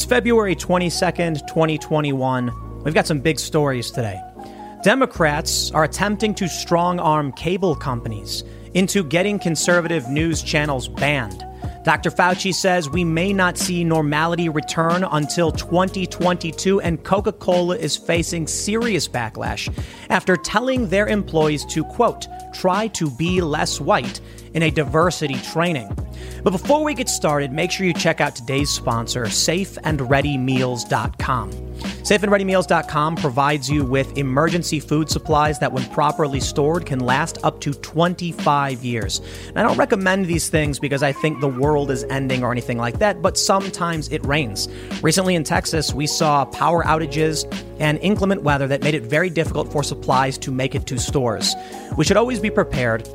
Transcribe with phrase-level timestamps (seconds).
[0.00, 2.82] It's February 22nd, 2021.
[2.84, 4.18] We've got some big stories today.
[4.82, 8.42] Democrats are attempting to strong arm cable companies
[8.72, 11.44] into getting conservative news channels banned.
[11.84, 12.10] Dr.
[12.10, 18.46] Fauci says we may not see normality return until 2022, and Coca Cola is facing
[18.46, 19.70] serious backlash
[20.08, 24.22] after telling their employees to, quote, try to be less white
[24.54, 25.94] in a diversity training.
[26.42, 31.70] But before we get started, make sure you check out today's sponsor, safeandreadymeals.com.
[31.80, 37.72] Safeandreadymeals.com provides you with emergency food supplies that, when properly stored, can last up to
[37.72, 39.20] 25 years.
[39.48, 42.78] And I don't recommend these things because I think the world is ending or anything
[42.78, 44.68] like that, but sometimes it rains.
[45.02, 47.44] Recently in Texas, we saw power outages
[47.78, 51.54] and inclement weather that made it very difficult for supplies to make it to stores.
[51.96, 53.08] We should always be prepared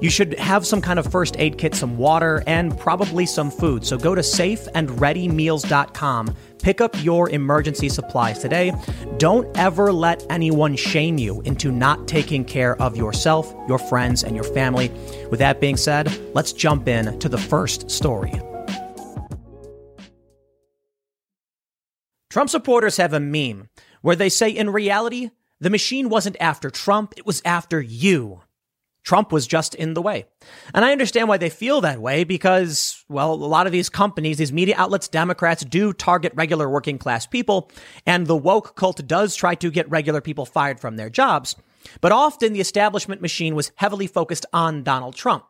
[0.00, 3.84] you should have some kind of first aid kit, some water, and probably some food.
[3.84, 6.36] So go to safeandreadymeals.com.
[6.62, 8.72] Pick up your emergency supplies today.
[9.18, 14.34] Don't ever let anyone shame you into not taking care of yourself, your friends, and
[14.34, 14.90] your family.
[15.30, 18.32] With that being said, let's jump in to the first story.
[22.30, 23.68] Trump supporters have a meme
[24.02, 28.42] where they say, in reality, the machine wasn't after Trump, it was after you.
[29.02, 30.26] Trump was just in the way.
[30.74, 34.38] And I understand why they feel that way because, well, a lot of these companies,
[34.38, 37.70] these media outlets, Democrats do target regular working class people,
[38.04, 41.56] and the woke cult does try to get regular people fired from their jobs.
[42.00, 45.44] But often the establishment machine was heavily focused on Donald Trump.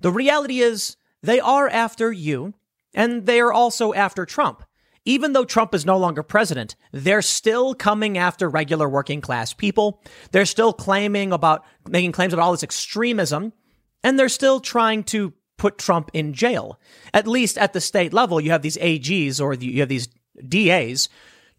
[0.00, 2.54] The reality is they are after you,
[2.94, 4.62] and they are also after Trump
[5.04, 10.02] even though Trump is no longer president, they're still coming after regular working class people.
[10.30, 13.52] They're still claiming about, making claims about all this extremism,
[14.04, 16.78] and they're still trying to put Trump in jail.
[17.12, 20.08] At least at the state level, you have these AGs or you have these
[20.48, 21.08] DAs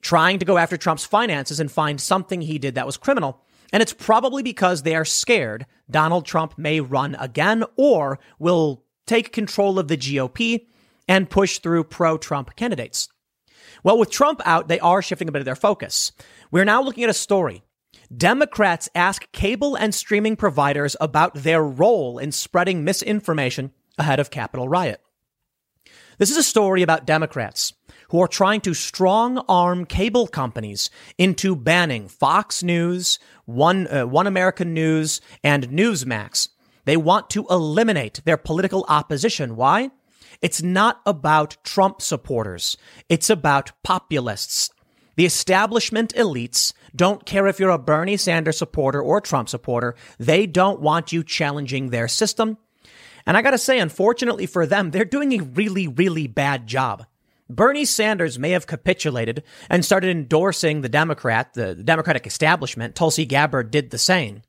[0.02, 3.42] trying to go after Trump's finances and find something he did that was criminal.
[3.72, 9.32] And it's probably because they are scared Donald Trump may run again or will take
[9.32, 10.68] control of the GOP
[11.08, 13.09] and push through pro Trump candidates.
[13.84, 16.14] Well, with Trump out, they are shifting a bit of their focus.
[16.52, 17.64] We're now looking at a story.
[18.16, 24.70] Democrats ask cable and streaming providers about their role in spreading misinformation ahead of Capitol
[24.70, 25.02] riot.
[26.18, 27.74] This is a story about Democrats
[28.10, 34.28] who are trying to strong arm cable companies into banning Fox News, One, uh, One
[34.28, 36.50] American News, and Newsmax.
[36.86, 39.56] They want to eliminate their political opposition.
[39.56, 39.90] Why?
[40.44, 42.76] It's not about Trump supporters.
[43.08, 44.70] It's about populists.
[45.16, 49.96] The establishment elites don't care if you're a Bernie Sanders supporter or Trump supporter.
[50.20, 52.58] They don't want you challenging their system.
[53.26, 57.06] And I gotta say, unfortunately for them, they're doing a really, really bad job.
[57.50, 62.96] Bernie Sanders may have capitulated and started endorsing the Democrat, the Democratic establishment.
[62.96, 64.42] Tulsi Gabbard did the same.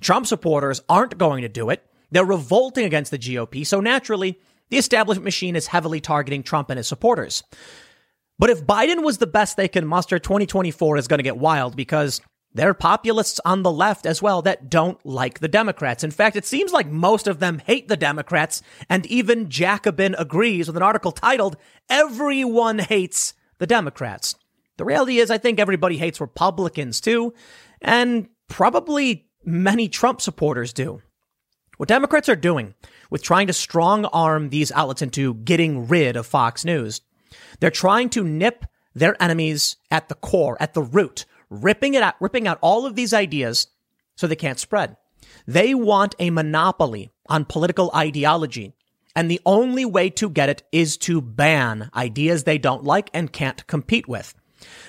[0.00, 1.84] Trump supporters aren't going to do it.
[2.12, 3.66] They're revolting against the GOP.
[3.66, 4.38] So naturally,
[4.70, 7.42] the establishment machine is heavily targeting Trump and his supporters.
[8.38, 11.76] But if Biden was the best they can muster, 2024 is going to get wild
[11.76, 12.22] because
[12.52, 16.02] there are populists on the left as well that don't like the Democrats.
[16.02, 20.66] In fact, it seems like most of them hate the Democrats, and even Jacobin agrees
[20.66, 21.56] with an article titled,
[21.88, 24.34] Everyone Hates the Democrats.
[24.78, 27.34] The reality is, I think everybody hates Republicans too,
[27.82, 31.02] and probably many Trump supporters do.
[31.76, 32.74] What Democrats are doing
[33.10, 37.00] with trying to strong arm these outlets into getting rid of Fox News,
[37.58, 42.14] they're trying to nip their enemies at the core, at the root, ripping it out,
[42.20, 43.68] ripping out all of these ideas
[44.16, 44.96] so they can't spread.
[45.46, 48.74] They want a monopoly on political ideology.
[49.16, 53.32] And the only way to get it is to ban ideas they don't like and
[53.32, 54.34] can't compete with.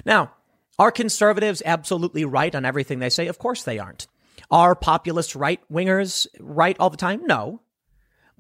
[0.06, 0.34] Now,
[0.78, 3.28] are conservatives absolutely right on everything they say?
[3.28, 4.08] Of course they aren't.
[4.50, 7.26] Are populist right wingers right all the time?
[7.26, 7.62] No.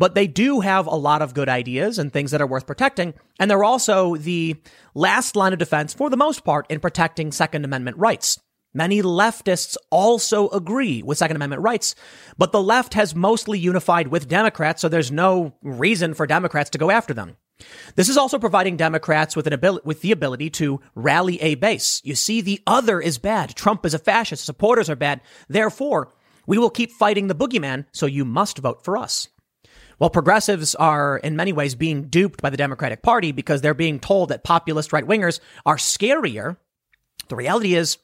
[0.02, 3.14] But they do have a lot of good ideas and things that are worth protecting.
[3.40, 4.56] And they're also the
[4.96, 8.40] last line of defense, for the most part, in protecting Second Amendment rights.
[8.74, 11.94] Many leftists also agree with Second Amendment rights,
[12.36, 16.80] but the left has mostly unified with Democrats, so there's no reason for Democrats to
[16.80, 17.38] go after them.
[17.94, 22.02] This is also providing Democrats with an ability, with the ability to rally a base.
[22.04, 23.56] You see, the other is bad.
[23.56, 24.46] Trump is a fascist.
[24.46, 25.22] Supporters are bad.
[25.48, 26.12] Therefore,
[26.48, 27.86] we will keep fighting the boogeyman.
[27.92, 29.28] So you must vote for us.
[30.02, 34.00] Well, progressives are in many ways being duped by the Democratic Party because they're being
[34.00, 36.58] told that populist right wingers are scarier.
[37.28, 38.00] The reality is,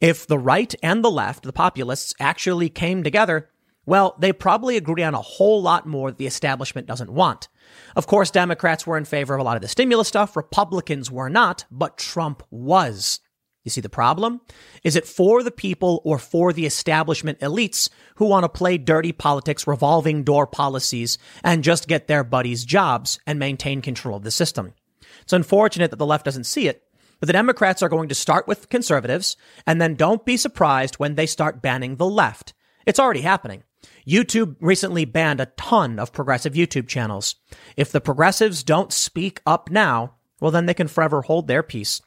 [0.00, 3.50] if the right and the left, the populists, actually came together,
[3.84, 7.48] Well, they probably agree on a whole lot more that the establishment doesn't want.
[7.96, 10.38] Of course, Democrats were in favor of a lot of the stimulus stuff.
[10.38, 13.20] Republicans were not, but Trump was.
[13.64, 14.40] You see the problem?
[14.82, 19.12] Is it for the people or for the establishment elites who want to play dirty
[19.12, 24.32] politics, revolving door policies, and just get their buddies jobs and maintain control of the
[24.32, 24.74] system?
[25.22, 26.82] It's unfortunate that the left doesn't see it,
[27.20, 31.14] but the Democrats are going to start with conservatives, and then don't be surprised when
[31.14, 32.54] they start banning the left.
[32.84, 33.62] It's already happening.
[34.06, 37.36] YouTube recently banned a ton of progressive YouTube channels.
[37.76, 42.02] If the progressives don't speak up now, well, then they can forever hold their peace.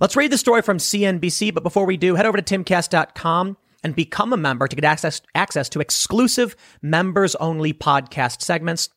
[0.00, 3.94] Let's read the story from CNBC, but before we do, head over to timcast.com and
[3.94, 8.88] become a member to get access, access to exclusive members only podcast segments.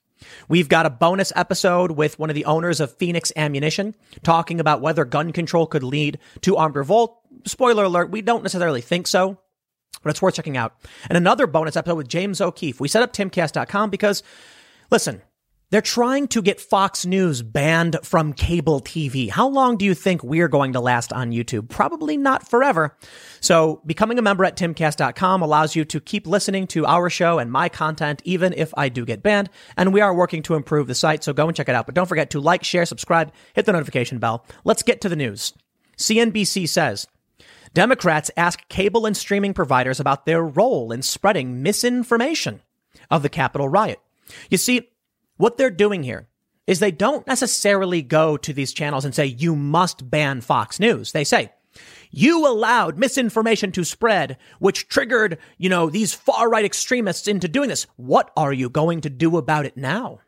[0.48, 4.81] We've got a bonus episode with one of the owners of Phoenix Ammunition talking about
[4.81, 7.20] whether gun control could lead to armed revolt.
[7.46, 9.40] Spoiler alert, we don't necessarily think so
[10.02, 10.75] but it's worth checking out.
[11.10, 12.80] And another bonus episode with James O'Keefe.
[12.80, 14.22] We set up timcast.com because,
[14.92, 15.22] listen,
[15.74, 19.28] they're trying to get Fox News banned from cable TV.
[19.28, 21.68] How long do you think we're going to last on YouTube?
[21.68, 22.96] Probably not forever.
[23.40, 27.52] So becoming a member at timcast.com allows you to keep listening to our show and
[27.52, 29.50] my content, even if I do get banned.
[29.75, 31.24] And we are working to improve the site.
[31.24, 31.88] So go and check it out.
[31.88, 34.46] But don't forget to like, share, subscribe, hit the notification bell.
[34.64, 35.54] Let's get to the news.
[35.98, 37.08] CNBC says
[37.74, 42.62] Democrats ask cable and streaming providers about their role in spreading misinformation
[43.10, 44.00] of the Capitol riot.
[44.52, 44.90] You see,
[45.44, 46.30] what they're doing here
[46.68, 51.12] is they don't necessarily go to these channels and say, you must ban Fox News.
[51.12, 51.51] They say,
[52.12, 57.68] you allowed misinformation to spread, which triggered, you know, these far right extremists into doing
[57.68, 57.88] this.
[57.98, 60.22] What are you going to do about it now?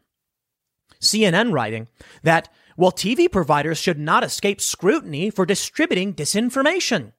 [1.00, 1.88] CNN writing
[2.23, 7.13] that, well, TV providers should not escape scrutiny for distributing disinformation.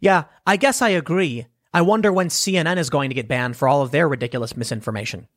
[0.00, 1.44] Yeah, I guess I agree.
[1.74, 5.28] I wonder when CNN is going to get banned for all of their ridiculous misinformation.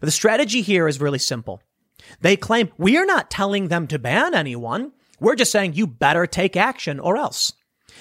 [0.00, 1.62] But the strategy here is really simple.
[2.20, 4.92] They claim we're not telling them to ban anyone.
[5.20, 7.52] We're just saying you better take action or else.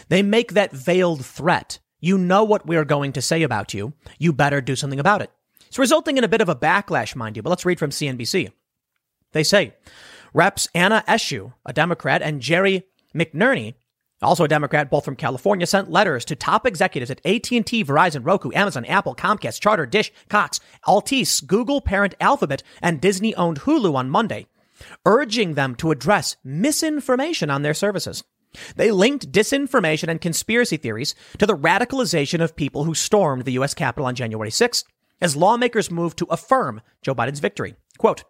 [0.09, 1.79] They make that veiled threat.
[1.99, 3.93] You know what we're going to say about you.
[4.17, 5.31] You better do something about it.
[5.67, 8.51] It's resulting in a bit of a backlash, mind you, but let's read from CNBC.
[9.31, 9.75] They say,
[10.33, 12.83] Reps Anna Eshoo, a Democrat, and Jerry
[13.15, 13.75] McNerney,
[14.21, 18.51] also a Democrat, both from California, sent letters to top executives at AT&T, Verizon, Roku,
[18.53, 24.47] Amazon, Apple, Comcast, Charter, Dish, Cox, Altice, Google parent Alphabet, and Disney-owned Hulu on Monday,
[25.05, 28.23] urging them to address misinformation on their services.
[28.75, 33.73] They linked disinformation and conspiracy theories to the radicalization of people who stormed the U.S.
[33.73, 34.83] Capitol on January 6th
[35.21, 37.75] as lawmakers moved to affirm Joe Biden's victory.
[37.97, 38.23] Quote,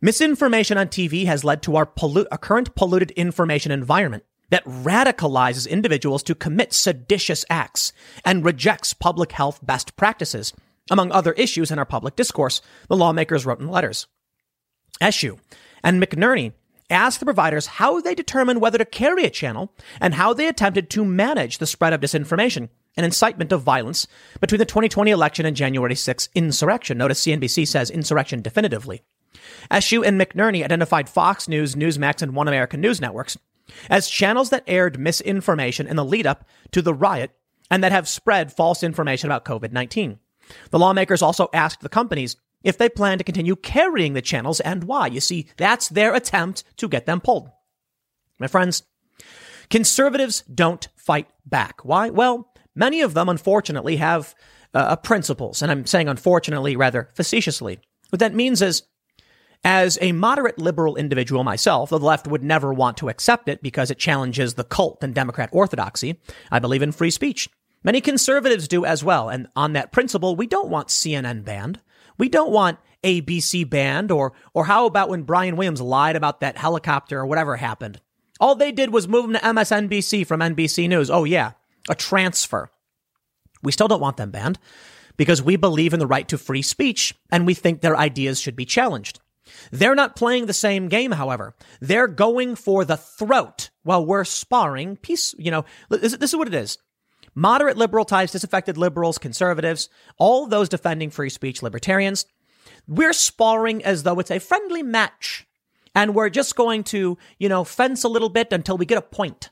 [0.00, 6.22] Misinformation on TV has led to our pollu- current polluted information environment that radicalizes individuals
[6.24, 7.92] to commit seditious acts
[8.24, 10.52] and rejects public health best practices,
[10.90, 14.06] among other issues in our public discourse, the lawmakers wrote in letters.
[15.00, 15.38] Eshoo
[15.82, 16.52] and McNerney
[16.88, 20.88] asked the providers how they determined whether to carry a channel and how they attempted
[20.90, 24.06] to manage the spread of disinformation and incitement of violence
[24.40, 26.96] between the 2020 election and January 6 insurrection.
[26.96, 29.02] Notice CNBC says insurrection definitively.
[29.70, 33.36] Eshoo and McNerney identified Fox News, Newsmax, and One American News networks
[33.90, 37.30] as channels that aired misinformation in the lead up to the riot
[37.70, 40.18] and that have spread false information about COVID 19.
[40.70, 44.84] The lawmakers also asked the companies if they plan to continue carrying the channels and
[44.84, 45.08] why.
[45.08, 47.50] You see, that's their attempt to get them pulled.
[48.38, 48.82] My friends,
[49.70, 51.84] conservatives don't fight back.
[51.84, 52.10] Why?
[52.10, 54.34] Well, many of them, unfortunately, have
[54.74, 57.80] uh, principles, and I'm saying unfortunately rather facetiously.
[58.10, 58.82] What that means is
[59.66, 63.90] as a moderate liberal individual myself, the left would never want to accept it because
[63.90, 66.20] it challenges the cult and Democrat orthodoxy.
[66.52, 67.48] I believe in free speech.
[67.82, 69.28] Many conservatives do as well.
[69.28, 71.80] And on that principle, we don't want CNN banned.
[72.16, 76.56] We don't want ABC banned or, or how about when Brian Williams lied about that
[76.56, 78.00] helicopter or whatever happened?
[78.38, 81.10] All they did was move him to MSNBC from NBC News.
[81.10, 81.52] Oh yeah,
[81.88, 82.70] a transfer.
[83.64, 84.60] We still don't want them banned
[85.16, 88.54] because we believe in the right to free speech and we think their ideas should
[88.54, 89.18] be challenged.
[89.70, 91.54] They're not playing the same game, however.
[91.80, 95.34] They're going for the throat while we're sparring peace.
[95.38, 96.78] You know, this, is what it is.
[97.34, 102.26] Moderate liberal types, disaffected liberals, conservatives, all those defending free speech libertarians.
[102.88, 105.46] We're sparring as though it's a friendly match.
[105.94, 109.02] And we're just going to, you know, fence a little bit until we get a
[109.02, 109.50] point.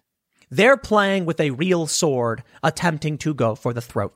[0.50, 4.14] They're playing with a real sword, attempting to go for the throat,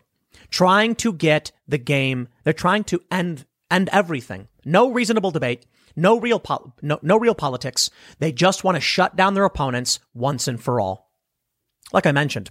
[0.50, 2.28] trying to get the game.
[2.44, 4.48] They're trying to end, end everything.
[4.64, 5.66] No reasonable debate.
[5.98, 7.90] No real, po- no, no real politics.
[8.20, 11.10] They just want to shut down their opponents once and for all.
[11.92, 12.50] Like I mentioned,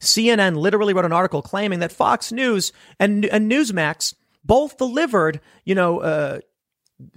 [0.00, 5.74] CNN literally wrote an article claiming that Fox News and, and Newsmax both delivered, you
[5.74, 6.40] know, uh,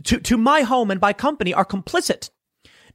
[0.04, 2.30] to, to my home and by company are complicit.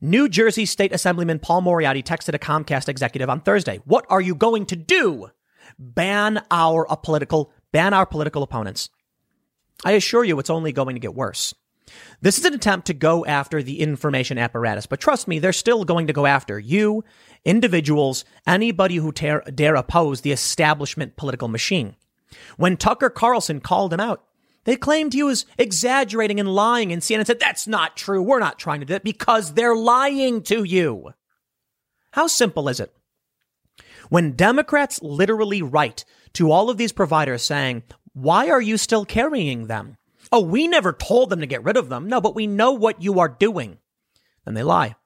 [0.02, 3.80] New Jersey State Assemblyman Paul Moriarty texted a Comcast executive on Thursday.
[3.87, 5.30] What are you going to do?
[5.78, 8.90] Ban our political, ban our political opponents.
[9.83, 11.54] I assure you it's only going to get worse.
[12.21, 15.85] This is an attempt to go after the information apparatus, but trust me, they're still
[15.85, 17.05] going to go after you,
[17.45, 21.97] individuals, anybody who dare, dare oppose the establishment political machine.
[22.57, 24.25] When Tucker Carlson called him out,
[24.64, 28.21] they claimed he was exaggerating and lying, and CNN said, That's not true.
[28.21, 31.12] We're not trying to do that because they're lying to you.
[32.11, 32.93] How simple is it?
[34.09, 39.69] When Democrats literally write to all of these providers saying, Why are you still carrying
[39.69, 39.99] them?
[40.33, 42.09] Oh, we never told them to get rid of them.
[42.09, 43.78] No, but we know what you are doing.
[44.45, 44.97] Then they lie.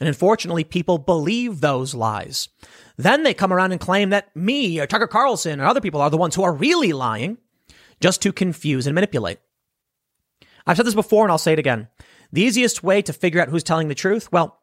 [0.00, 2.48] And unfortunately, people believe those lies.
[2.96, 6.10] Then they come around and claim that me or Tucker Carlson or other people are
[6.10, 7.36] the ones who are really lying
[8.00, 9.38] just to confuse and manipulate.
[10.66, 11.88] I've said this before and I'll say it again.
[12.32, 14.60] The easiest way to figure out who's telling the truth, well,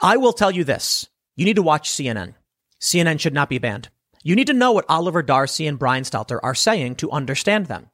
[0.00, 1.08] I will tell you this.
[1.34, 2.34] You need to watch CNN.
[2.80, 3.88] CNN should not be banned.
[4.22, 7.88] You need to know what Oliver Darcy and Brian Stelter are saying to understand them.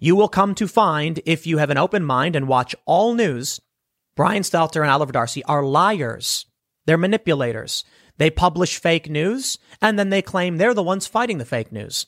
[0.00, 3.60] You will come to find, if you have an open mind and watch all news,
[4.16, 6.46] Brian Stelter and Oliver Darcy are liars.
[6.86, 7.84] They're manipulators.
[8.16, 12.06] They publish fake news and then they claim they're the ones fighting the fake news.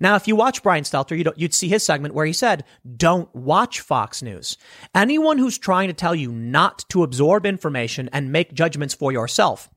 [0.00, 2.64] Now, if you watch Brian Stelter, you'd, you'd see his segment where he said,
[2.96, 4.56] don't watch Fox News.
[4.94, 9.68] Anyone who's trying to tell you not to absorb information and make judgments for yourself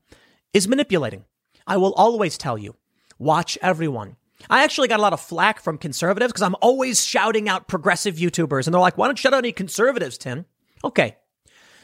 [0.54, 1.24] is manipulating.
[1.66, 2.76] I will always tell you,
[3.18, 4.16] watch everyone.
[4.48, 8.16] I actually got a lot of flack from conservatives because I'm always shouting out progressive
[8.16, 8.66] YouTubers.
[8.66, 10.46] And they're like, why don't you shut out any conservatives, Tim?
[10.84, 11.16] Okay.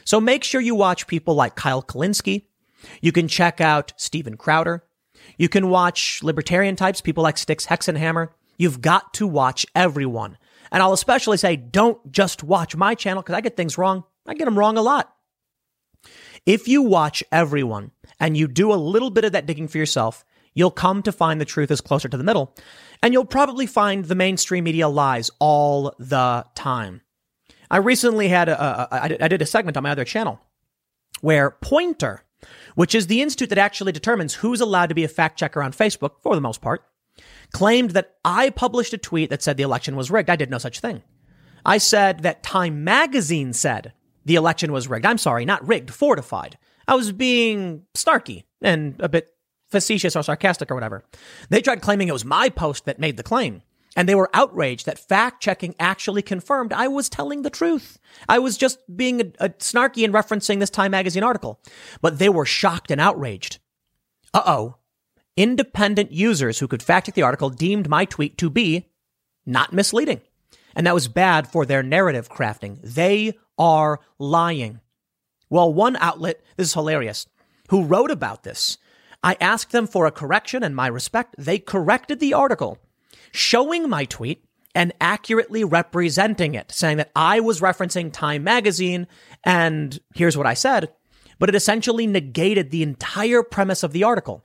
[0.05, 2.45] So make sure you watch people like Kyle Kulinski.
[3.01, 4.83] You can check out Steven Crowder.
[5.37, 8.29] You can watch libertarian types, people like Styx Hexenhammer.
[8.57, 10.37] You've got to watch everyone.
[10.71, 14.03] And I'll especially say, don't just watch my channel because I get things wrong.
[14.27, 15.13] I get them wrong a lot.
[16.45, 20.23] If you watch everyone and you do a little bit of that digging for yourself,
[20.55, 22.55] you'll come to find the truth is closer to the middle.
[23.03, 27.01] And you'll probably find the mainstream media lies all the time.
[27.69, 30.39] I recently had a, a, a I did a segment on my other channel
[31.21, 32.23] where Poynter,
[32.75, 35.71] which is the institute that actually determines who's allowed to be a fact checker on
[35.71, 36.83] Facebook for the most part,
[37.51, 40.29] claimed that I published a tweet that said the election was rigged.
[40.29, 41.03] I did no such thing.
[41.65, 43.93] I said that Time magazine said
[44.25, 45.05] the election was rigged.
[45.05, 46.57] I'm sorry, not rigged, fortified.
[46.87, 49.34] I was being snarky and a bit
[49.69, 51.03] facetious or sarcastic or whatever.
[51.49, 53.61] They tried claiming it was my post that made the claim.
[53.95, 57.97] And they were outraged that fact checking actually confirmed I was telling the truth.
[58.27, 61.61] I was just being a, a snarky and referencing this Time magazine article.
[62.01, 63.59] But they were shocked and outraged.
[64.33, 64.75] Uh oh.
[65.37, 68.89] Independent users who could fact check the article deemed my tweet to be
[69.45, 70.21] not misleading.
[70.75, 72.79] And that was bad for their narrative crafting.
[72.81, 74.81] They are lying.
[75.49, 77.27] Well, one outlet, this is hilarious,
[77.69, 78.77] who wrote about this,
[79.25, 81.33] I asked them for a correction and my respect.
[81.39, 82.77] They corrected the article
[83.31, 89.07] showing my tweet and accurately representing it, saying that I was referencing Time magazine
[89.43, 90.93] and here's what I said,
[91.39, 94.43] but it essentially negated the entire premise of the article.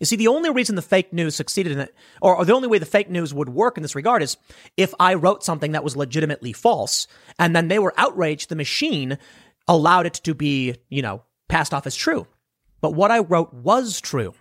[0.00, 2.78] You see, the only reason the fake news succeeded in it, or, the only way
[2.78, 4.36] the fake news would work in this regard is
[4.76, 7.06] if I wrote something that was legitimately false
[7.38, 9.16] and then they were outraged, the machine
[9.68, 12.26] allowed it to be, you know, passed off as true.
[12.82, 14.34] But what I wrote was true.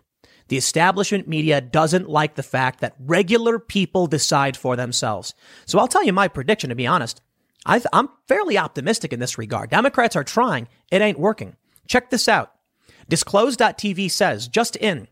[0.49, 5.33] The establishment media doesn't like the fact that regular people decide for themselves.
[5.65, 7.21] So I'll tell you my prediction, to be honest.
[7.65, 9.69] i am fairly optimistic in this regard.
[9.69, 10.67] Democrats are trying.
[10.91, 11.55] It ain't working.
[11.87, 12.51] Check this out.
[13.07, 15.07] Disclose.tv says, just in,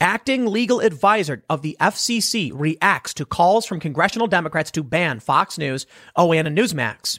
[0.00, 5.58] acting legal advisor of the FCC reacts to calls from congressional Democrats to ban Fox
[5.58, 7.18] News, OAN, and Newsmax.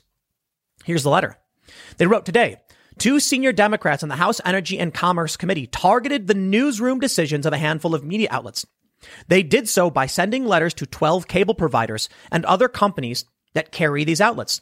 [0.85, 1.37] Here's the letter.
[1.97, 2.61] They wrote today,
[2.97, 7.53] Two senior Democrats on the House Energy and Commerce Committee targeted the newsroom decisions of
[7.53, 8.65] a handful of media outlets.
[9.27, 14.03] They did so by sending letters to 12 cable providers and other companies that carry
[14.03, 14.61] these outlets.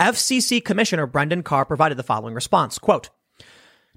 [0.00, 3.10] FCC Commissioner Brendan Carr provided the following response, quote,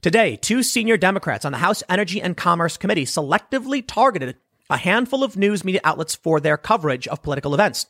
[0.01, 4.37] Today, two senior Democrats on the House Energy and Commerce Committee selectively targeted
[4.69, 7.87] a handful of news media outlets for their coverage of political events.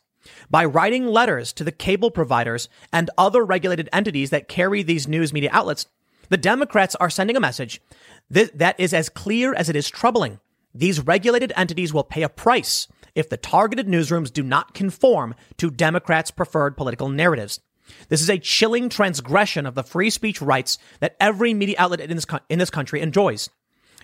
[0.50, 5.34] By writing letters to the cable providers and other regulated entities that carry these news
[5.34, 5.88] media outlets,
[6.30, 7.82] the Democrats are sending a message
[8.30, 10.40] that, that is as clear as it is troubling.
[10.74, 15.70] These regulated entities will pay a price if the targeted newsrooms do not conform to
[15.70, 17.60] Democrats' preferred political narratives.
[18.08, 22.16] This is a chilling transgression of the free speech rights that every media outlet in
[22.16, 23.50] this, in this country enjoys.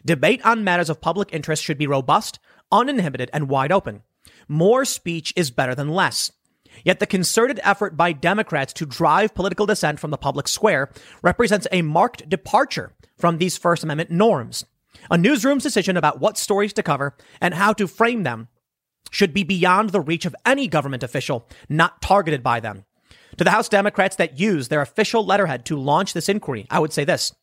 [0.06, 2.40] Debate on matters of public interest should be robust,
[2.72, 4.04] uninhibited, and wide open.
[4.48, 6.32] More speech is better than less.
[6.84, 10.92] Yet the concerted effort by Democrats to drive political dissent from the public square
[11.22, 14.66] represents a marked departure from these First Amendment norms.
[15.10, 18.48] A newsroom's decision about what stories to cover and how to frame them
[19.12, 22.86] should be beyond the reach of any government official not targeted by them.
[23.38, 26.94] To the House Democrats that use their official letterhead to launch this inquiry, I would
[26.94, 27.34] say this.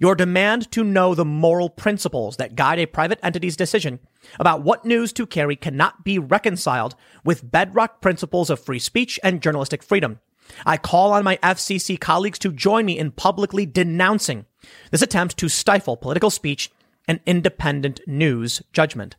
[0.00, 3.98] Your demand to know the moral principles that guide a private entity's decision
[4.38, 6.94] about what news to carry cannot be reconciled
[7.24, 10.20] with bedrock principles of free speech and journalistic freedom.
[10.64, 14.46] I call on my FCC colleagues to join me in publicly denouncing
[14.90, 16.70] this attempt to stifle political speech
[17.06, 19.16] and independent news judgment.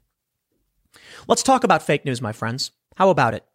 [1.28, 2.72] Let's talk about fake news, my friends.
[2.96, 3.46] How about it?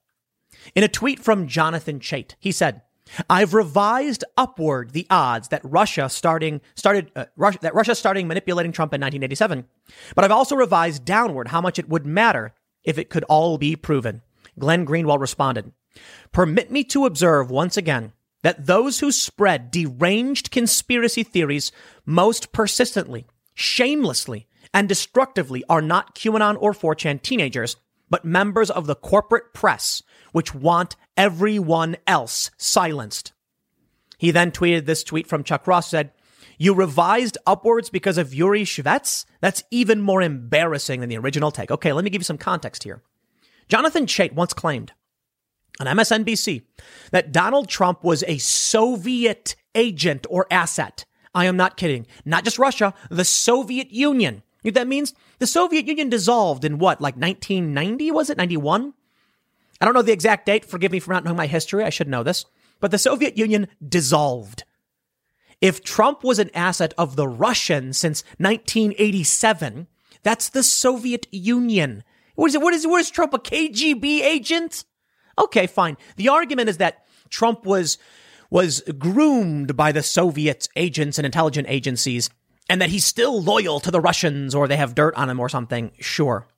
[0.74, 2.82] In a tweet from Jonathan Chait, he said,
[3.28, 8.73] I've revised upward the odds that Russia starting started uh, Russia, that Russia starting manipulating
[8.73, 9.66] Trump in 1987,
[10.14, 13.76] but I've also revised downward how much it would matter if it could all be
[13.76, 14.23] proven.
[14.58, 15.73] Glenn Greenwald responded,
[16.32, 21.73] "Permit me to observe once again that those who spread deranged conspiracy theories
[22.04, 27.76] most persistently, shamelessly, and destructively are not QAnon or 4chan teenagers,
[28.11, 30.02] but members of the corporate press,
[30.34, 33.32] which want everyone else silenced.
[34.18, 36.10] He then tweeted this tweet from Chuck Ross said,
[36.58, 39.26] You revised upwards because of Yuri Shvets?
[39.40, 41.70] That's even more embarrassing than the original take.
[41.70, 43.00] Okay, let me give you some context here.
[43.68, 44.92] Jonathan Chait once claimed
[45.78, 46.62] on MSNBC
[47.12, 51.04] that Donald Trump was a Soviet agent or asset.
[51.32, 52.06] I am not kidding.
[52.24, 55.14] Not just Russia, the Soviet Union you know that means?
[55.38, 58.38] The Soviet Union dissolved in what, like 1990, was it?
[58.38, 58.94] 91?
[59.84, 60.64] I don't know the exact date.
[60.64, 61.84] Forgive me for not knowing my history.
[61.84, 62.46] I should know this.
[62.80, 64.64] But the Soviet Union dissolved.
[65.60, 69.86] If Trump was an asset of the Russians since 1987,
[70.22, 72.02] that's the Soviet Union.
[72.34, 72.62] What is it?
[72.62, 72.88] What, is it?
[72.88, 74.86] what is Trump, a KGB agent?
[75.38, 75.98] Okay, fine.
[76.16, 77.98] The argument is that Trump was,
[78.48, 82.30] was groomed by the Soviet agents and intelligence agencies
[82.70, 85.50] and that he's still loyal to the Russians or they have dirt on him or
[85.50, 86.48] something, sure.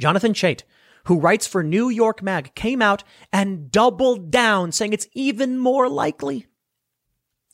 [0.00, 0.64] Jonathan Chait,
[1.04, 5.88] who writes for New York Mag, came out and doubled down, saying it's even more
[5.88, 6.46] likely.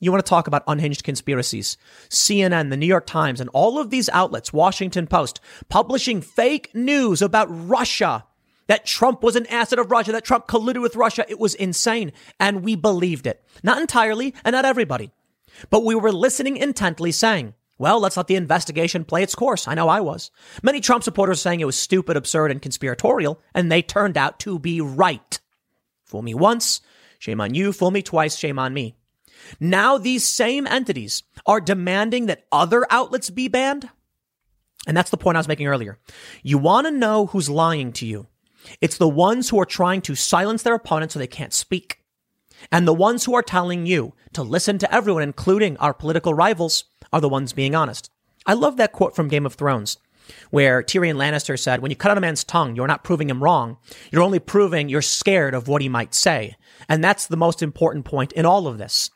[0.02, 1.76] You want to talk about unhinged conspiracies.
[2.08, 7.20] CNN, the New York Times, and all of these outlets, Washington Post, publishing fake news
[7.20, 8.24] about Russia,
[8.66, 11.26] that Trump was an asset of Russia, that Trump colluded with Russia.
[11.28, 12.12] It was insane.
[12.38, 13.44] And we believed it.
[13.62, 15.10] Not entirely, and not everybody.
[15.68, 19.66] But we were listening intently, saying, well, let's let the investigation play its course.
[19.66, 20.30] I know I was.
[20.62, 24.58] Many Trump supporters saying it was stupid, absurd, and conspiratorial, and they turned out to
[24.58, 25.40] be right.
[26.04, 26.82] Fool me once,
[27.18, 27.72] shame on you.
[27.72, 28.96] Fool me twice, shame on me.
[29.58, 33.88] Now these same entities are demanding that other outlets be banned.
[34.86, 35.98] And that's the point I was making earlier.
[36.42, 38.26] You want to know who's lying to you.
[38.82, 41.99] It's the ones who are trying to silence their opponents so they can't speak.
[42.70, 46.84] And the ones who are telling you to listen to everyone, including our political rivals,
[47.12, 48.10] are the ones being honest.
[48.46, 49.98] I love that quote from Game of Thrones
[50.50, 53.42] where Tyrion Lannister said, when you cut out a man's tongue, you're not proving him
[53.42, 53.78] wrong.
[54.10, 56.56] You're only proving you're scared of what he might say.
[56.88, 59.10] And that's the most important point in all of this.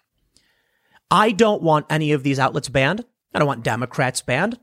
[1.11, 3.04] I don't want any of these outlets banned.
[3.33, 4.59] I don't want Democrats banned,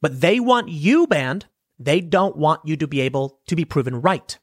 [0.00, 1.46] but they want you banned.
[1.78, 4.38] They don't want you to be able to be proven right,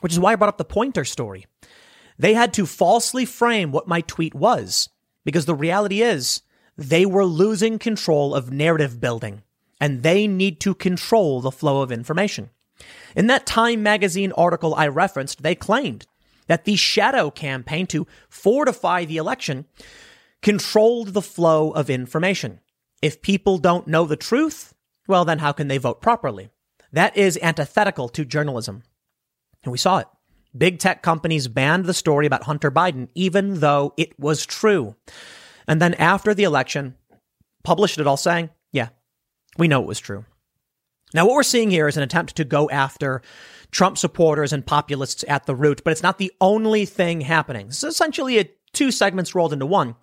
[0.00, 1.46] which is why I brought up the Poynter story.
[2.20, 4.90] They had to falsely frame what my tweet was
[5.24, 6.42] because the reality is
[6.76, 9.42] they were losing control of narrative building
[9.80, 12.50] and they need to control the flow of information.
[13.16, 16.06] In that Time magazine article I referenced, they claimed
[16.46, 19.64] that the shadow campaign to fortify the election
[20.42, 22.60] controlled the flow of information.
[23.00, 24.74] If people don't know the truth,
[25.08, 26.50] well, then how can they vote properly?
[26.92, 28.82] That is antithetical to journalism.
[29.64, 30.08] And we saw it.
[30.56, 34.96] Big tech companies banned the story about Hunter Biden, even though it was true.
[35.68, 36.96] And then after the election,
[37.62, 38.88] published it all saying, yeah,
[39.58, 40.24] we know it was true.
[41.14, 43.22] Now, what we're seeing here is an attempt to go after
[43.70, 47.68] Trump supporters and populists at the root, but it's not the only thing happening.
[47.68, 49.96] Is essentially a two segments rolled into one.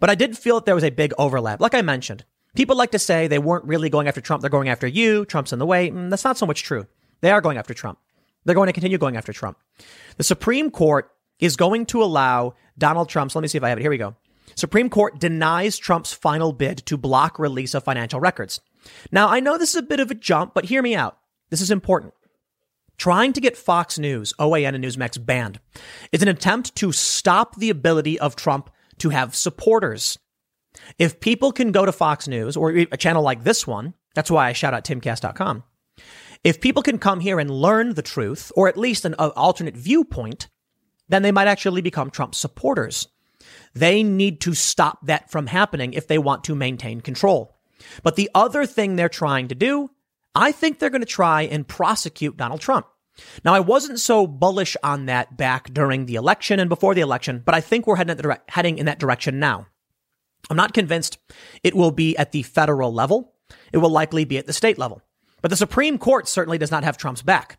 [0.00, 1.60] But I did feel that there was a big overlap.
[1.60, 4.68] Like I mentioned, people like to say they weren't really going after Trump, they're going
[4.68, 5.24] after you.
[5.24, 5.90] Trump's in the way.
[5.90, 6.86] Mm, that's not so much true.
[7.20, 7.98] They are going after Trump.
[8.44, 9.58] They're going to continue going after Trump.
[10.16, 13.78] The Supreme Court is going to allow Donald Trump's, let me see if I have
[13.78, 13.82] it.
[13.82, 14.16] Here we go.
[14.54, 18.60] Supreme Court denies Trump's final bid to block release of financial records.
[19.10, 21.18] Now, I know this is a bit of a jump, but hear me out.
[21.50, 22.14] This is important.
[22.98, 25.60] Trying to get Fox News, OAN, and Newsmax banned
[26.12, 30.18] is an attempt to stop the ability of Trump to have supporters.
[30.98, 34.48] If people can go to Fox News or a channel like this one, that's why
[34.48, 35.64] I shout out timcast.com.
[36.44, 40.48] If people can come here and learn the truth, or at least an alternate viewpoint,
[41.08, 43.06] then they might actually become Trump supporters.
[43.74, 47.56] They need to stop that from happening if they want to maintain control.
[48.02, 49.90] But the other thing they're trying to do,
[50.34, 52.86] I think they're going to try and prosecute Donald Trump.
[53.44, 57.42] Now, I wasn't so bullish on that back during the election and before the election,
[57.44, 59.66] but I think we're heading, dire- heading in that direction now.
[60.50, 61.18] I'm not convinced
[61.62, 63.34] it will be at the federal level.
[63.72, 65.02] It will likely be at the state level.
[65.42, 67.58] But the Supreme Court certainly does not have Trump's back.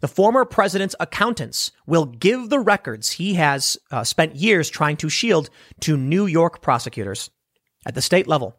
[0.00, 5.08] The former president's accountants will give the records he has uh, spent years trying to
[5.08, 7.30] shield to New York prosecutors.
[7.84, 8.56] At the state level,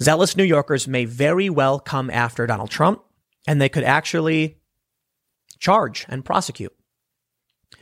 [0.00, 3.02] zealous New Yorkers may very well come after Donald Trump,
[3.46, 4.58] and they could actually
[5.58, 6.74] charge and prosecute.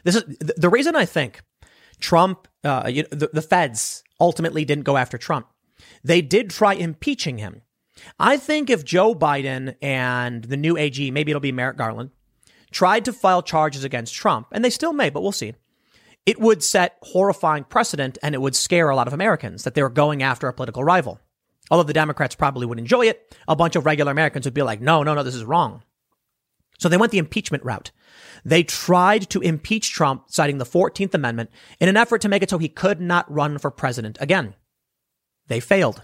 [0.05, 1.43] This is the reason I think
[2.01, 5.49] Trump, uh, you know, the, the feds ultimately didn't go after Trump.
[6.05, 7.63] They did try impeaching him.
[8.19, 12.11] I think if Joe Biden and the new AG, maybe it'll be Merrick Garland,
[12.71, 15.55] tried to file charges against Trump, and they still may, but we'll see,
[16.25, 19.83] it would set horrifying precedent and it would scare a lot of Americans that they
[19.83, 21.21] were going after a political rival.
[21.71, 24.81] Although the Democrats probably would enjoy it, a bunch of regular Americans would be like,
[24.81, 25.83] no, no, no, this is wrong.
[26.79, 27.93] So they went the impeachment route.
[28.45, 31.51] They tried to impeach Trump, citing the 14th Amendment,
[31.81, 34.55] in an effort to make it so he could not run for president again.
[35.47, 36.03] They failed.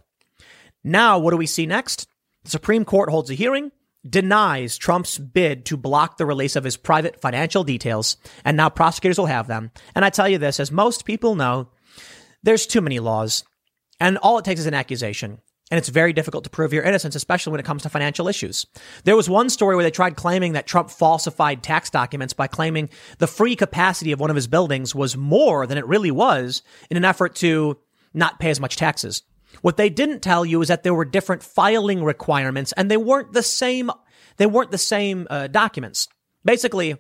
[0.89, 2.09] Now, what do we see next?
[2.45, 3.73] The Supreme Court holds a hearing
[4.09, 9.19] denies Trump's bid to block the release of his private financial details, and now prosecutors
[9.19, 9.71] will have them.
[9.95, 11.69] And I tell you this, as most people know,
[12.43, 13.45] there's too many laws,
[14.01, 15.41] and all it takes is an accusation.
[15.71, 18.65] And it's very difficult to prove your innocence, especially when it comes to financial issues.
[19.05, 22.89] There was one story where they tried claiming that Trump falsified tax documents by claiming
[23.19, 26.97] the free capacity of one of his buildings was more than it really was in
[26.97, 27.77] an effort to
[28.15, 29.23] not pay as much taxes.
[29.63, 33.33] What they didn't tell you is that there were different filing requirements and they weren't
[33.33, 33.91] the same,
[34.37, 36.09] they weren't the same uh, documents.
[36.45, 36.97] Basically,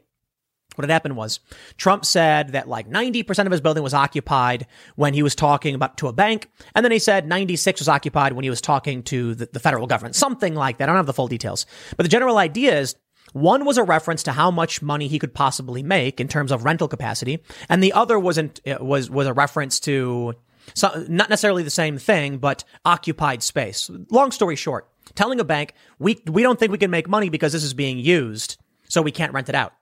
[0.78, 1.40] what had happened was
[1.76, 5.98] Trump said that like 90% of his building was occupied when he was talking about
[5.98, 6.48] to a bank.
[6.74, 9.88] And then he said 96 was occupied when he was talking to the, the federal
[9.88, 10.84] government, something like that.
[10.84, 11.66] I don't have the full details,
[11.96, 12.94] but the general idea is
[13.32, 16.64] one was a reference to how much money he could possibly make in terms of
[16.64, 17.42] rental capacity.
[17.68, 20.34] And the other wasn't, was, was a reference to
[20.74, 23.90] so, not necessarily the same thing, but occupied space.
[24.10, 27.52] Long story short, telling a bank, we, we don't think we can make money because
[27.52, 28.56] this is being used,
[28.88, 29.72] so we can't rent it out.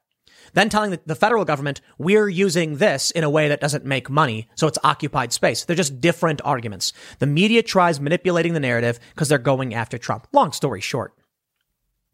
[0.53, 4.09] Then telling the, the federal government, we're using this in a way that doesn't make
[4.09, 5.65] money, so it's occupied space.
[5.65, 6.93] They're just different arguments.
[7.19, 10.29] The media tries manipulating the narrative because they're going after Trump.
[10.33, 11.15] Long story short.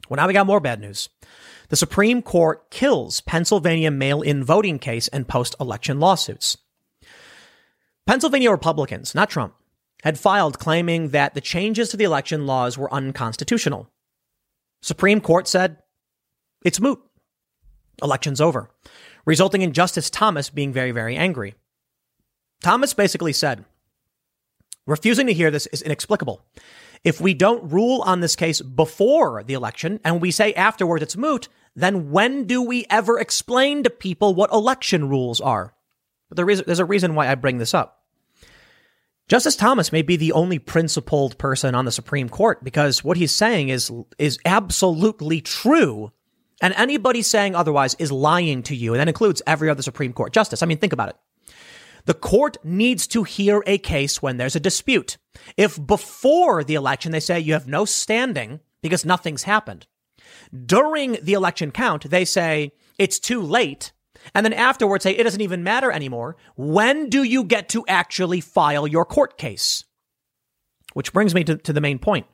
[0.09, 1.09] Well, now we got more bad news.
[1.69, 6.59] The Supreme Court kills Pennsylvania mail in voting case and post election lawsuits.
[8.07, 9.55] Pennsylvania Republicans, not Trump,
[10.03, 13.89] had filed claiming that the changes to the election laws were unconstitutional.
[14.81, 15.79] Supreme Court said
[16.65, 17.01] it's moot.
[18.03, 18.71] Election's over,
[19.25, 21.55] resulting in Justice Thomas being very, very angry.
[22.63, 23.65] Thomas basically said,
[24.87, 26.45] refusing to hear this is inexplicable.
[27.05, 31.17] If we don't rule on this case before the election and we say afterwards it's
[31.17, 35.75] moot, then when do we ever explain to people what election rules are?
[36.35, 38.03] But there's a reason why I bring this up.
[39.29, 43.33] Justice Thomas may be the only principled person on the Supreme Court because what he's
[43.33, 46.11] saying is is absolutely true.
[46.61, 48.93] And anybody saying otherwise is lying to you.
[48.93, 50.63] And that includes every other Supreme Court justice.
[50.63, 51.17] I mean, think about it.
[52.05, 55.19] The court needs to hear a case when there's a dispute.
[55.57, 59.87] If before the election they say you have no standing because nothing's happened,
[60.65, 63.93] during the election count, they say it's too late
[64.35, 66.37] and then afterwards say it doesn't even matter anymore.
[66.57, 69.85] When do you get to actually file your court case?
[70.95, 72.27] Which brings me to, to the main point.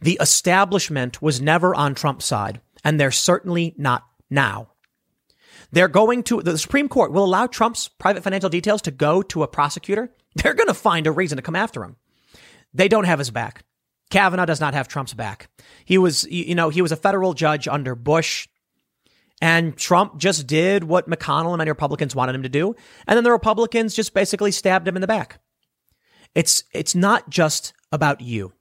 [0.00, 4.68] The establishment was never on Trump's side, and they're certainly not now.
[5.72, 9.42] They're going to, the Supreme Court will allow Trump's private financial details to go to
[9.42, 10.10] a prosecutor.
[10.34, 11.96] They're going to find a reason to come after him.
[12.72, 13.64] They don't have his back.
[14.10, 15.50] Kavanaugh does not have Trump's back.
[15.84, 18.48] He was, you know, he was a federal judge under Bush.
[19.40, 22.74] And Trump just did what McConnell and many Republicans wanted him to do.
[23.06, 25.40] And then the Republicans just basically stabbed him in the back.
[26.34, 28.52] It's, it's not just about you.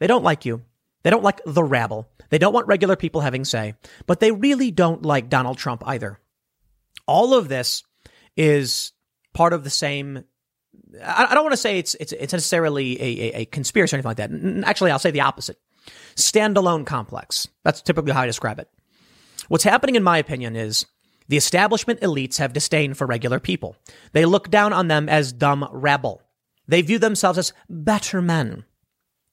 [0.00, 0.62] They don't like you.
[1.02, 2.08] They don't like the rabble.
[2.30, 3.74] They don't want regular people having say,
[4.06, 6.18] but they really don't like Donald Trump either.
[7.06, 7.82] All of this
[8.36, 8.92] is
[9.34, 10.24] part of the same.
[11.04, 14.08] I don't want to say it's, it's, it's necessarily a, a, a conspiracy or anything
[14.08, 14.66] like that.
[14.66, 15.58] Actually, I'll say the opposite.
[16.16, 17.48] Standalone complex.
[17.64, 18.68] That's typically how I describe it.
[19.48, 20.86] What's happening, in my opinion, is
[21.28, 23.76] the establishment elites have disdain for regular people.
[24.12, 26.22] They look down on them as dumb rabble.
[26.68, 28.64] They view themselves as better men.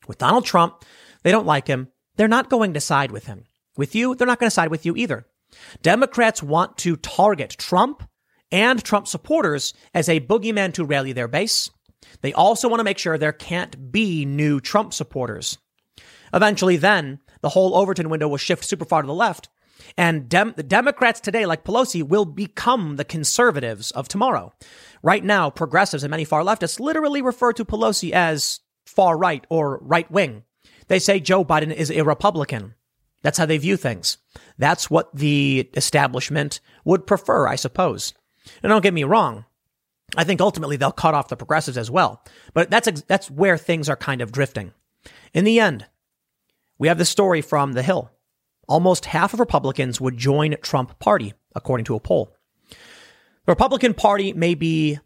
[0.08, 0.84] With Donald Trump,
[1.24, 1.90] they don't like him.
[2.16, 3.46] They're not going to side with him.
[3.78, 5.26] With you, they're not going to side with you either.
[5.82, 8.04] Democrats want to target Trump
[8.52, 11.70] and Trump supporters as a boogeyman to rally their base.
[12.22, 15.58] They also want to make sure there can't be new Trump supporters.
[16.34, 19.50] Eventually, then, the whole Overton window will shift super far to the left,
[19.98, 24.54] and Dem- the Democrats today, like Pelosi, will become the conservatives of tomorrow.
[25.02, 29.80] Right now, progressives and many far leftists literally refer to Pelosi as far right or
[29.82, 30.44] right wing.
[30.88, 32.74] They say Joe Biden is a Republican.
[33.22, 34.18] That's how they view things.
[34.58, 38.14] That's what the establishment would prefer, I suppose.
[38.64, 39.46] And don't get me wrong.
[40.18, 42.24] I think ultimately they'll cut off the progressives as well.
[42.54, 44.74] But that's, that's where things are kind of drifting.
[45.34, 45.86] In the end,
[46.80, 48.10] we have the story from The Hill.
[48.70, 52.36] Almost half of Republicans would join Trump party, according to a poll.
[52.70, 52.76] The
[53.48, 55.00] Republican Party may be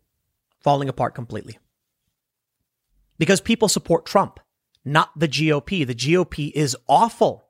[0.59, 1.57] falling apart completely
[3.17, 4.41] because people support Trump,
[4.83, 5.87] not the GOP.
[5.87, 7.45] The GOP is awful.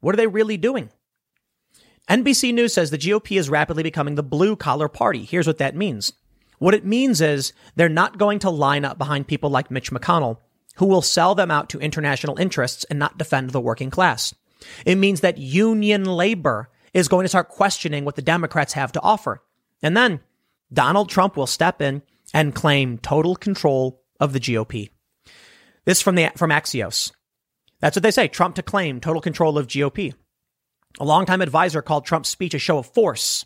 [0.00, 0.88] What are they really doing?
[2.08, 5.26] NBC News says the GOP is rapidly becoming the blue collar party.
[5.26, 6.14] Here's what that means.
[6.58, 10.38] What it means is they're not going to line up behind people like Mitch McConnell,
[10.76, 14.34] who will sell them out to international interests and not defend the working class.
[14.84, 19.00] It means that union labor is going to start questioning what the Democrats have to
[19.02, 19.42] offer.
[19.82, 20.20] And then
[20.72, 22.02] Donald Trump will step in
[22.34, 24.90] and claim total control of the GOP.
[25.84, 27.12] This from the from Axios.
[27.80, 28.28] That's what they say.
[28.28, 30.14] Trump to claim total control of GOP.
[31.00, 33.44] A longtime advisor called Trump's speech a show of force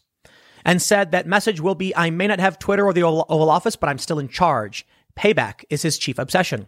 [0.65, 3.77] and said that message will be I may not have Twitter or the Oval Office,
[3.77, 4.87] but I'm still in charge.
[5.17, 6.67] Payback is his chief obsession.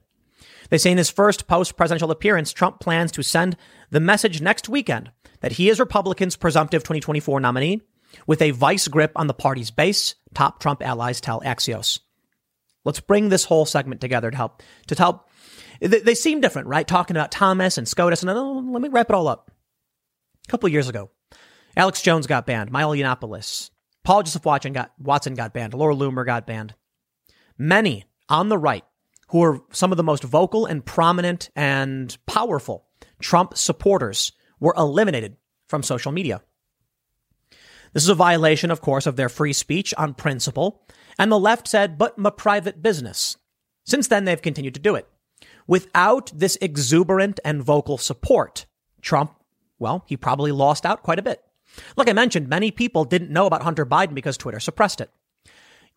[0.70, 3.56] They say in his first post presidential appearance, Trump plans to send
[3.90, 7.82] the message next weekend that he is Republicans' presumptive 2024 nominee
[8.26, 12.00] with a vice grip on the party's base, top Trump allies tell Axios.
[12.84, 15.28] Let's bring this whole segment together to help, to help.
[15.80, 16.86] They, seem different, right?
[16.86, 18.22] Talking about Thomas and SCOTUS.
[18.22, 19.50] And oh, let me wrap it all up.
[20.46, 21.10] A couple years ago,
[21.76, 22.70] Alex Jones got banned.
[22.70, 23.70] Milo Yiannopoulos.
[24.04, 25.74] Paul Joseph Watson got, Watson got banned.
[25.74, 26.74] Laura Loomer got banned.
[27.58, 28.84] Many on the right
[29.28, 32.86] who are some of the most vocal and prominent and powerful
[33.20, 36.42] Trump supporters were eliminated from social media.
[37.92, 40.84] This is a violation, of course, of their free speech on principle.
[41.18, 43.36] And the left said, but my private business.
[43.84, 45.08] Since then, they've continued to do it.
[45.66, 48.66] Without this exuberant and vocal support,
[49.00, 49.34] Trump,
[49.78, 51.42] well, he probably lost out quite a bit.
[51.96, 55.10] Like I mentioned, many people didn't know about Hunter Biden because Twitter suppressed it.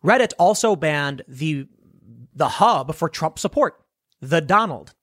[0.04, 1.66] Reddit also banned the,
[2.38, 3.80] the hub for Trump support,
[4.20, 4.94] the Donald.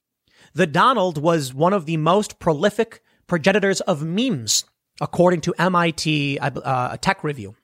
[0.53, 4.65] The Donald was one of the most prolific progenitors of memes
[5.01, 7.55] according to MIT uh, Tech Review.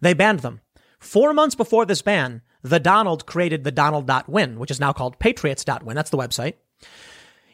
[0.00, 0.60] They banned them.
[1.00, 5.96] Four months before this ban, the Donald created the Donald.win, which is now called Patriots.win.
[5.96, 6.54] That's the website.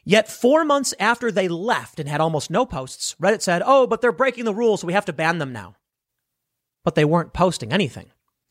[0.04, 4.00] Yet four months after they left and had almost no posts, Reddit said, oh, but
[4.00, 5.76] they're breaking the rules, so we have to ban them now.
[6.84, 8.10] But they weren't posting anything.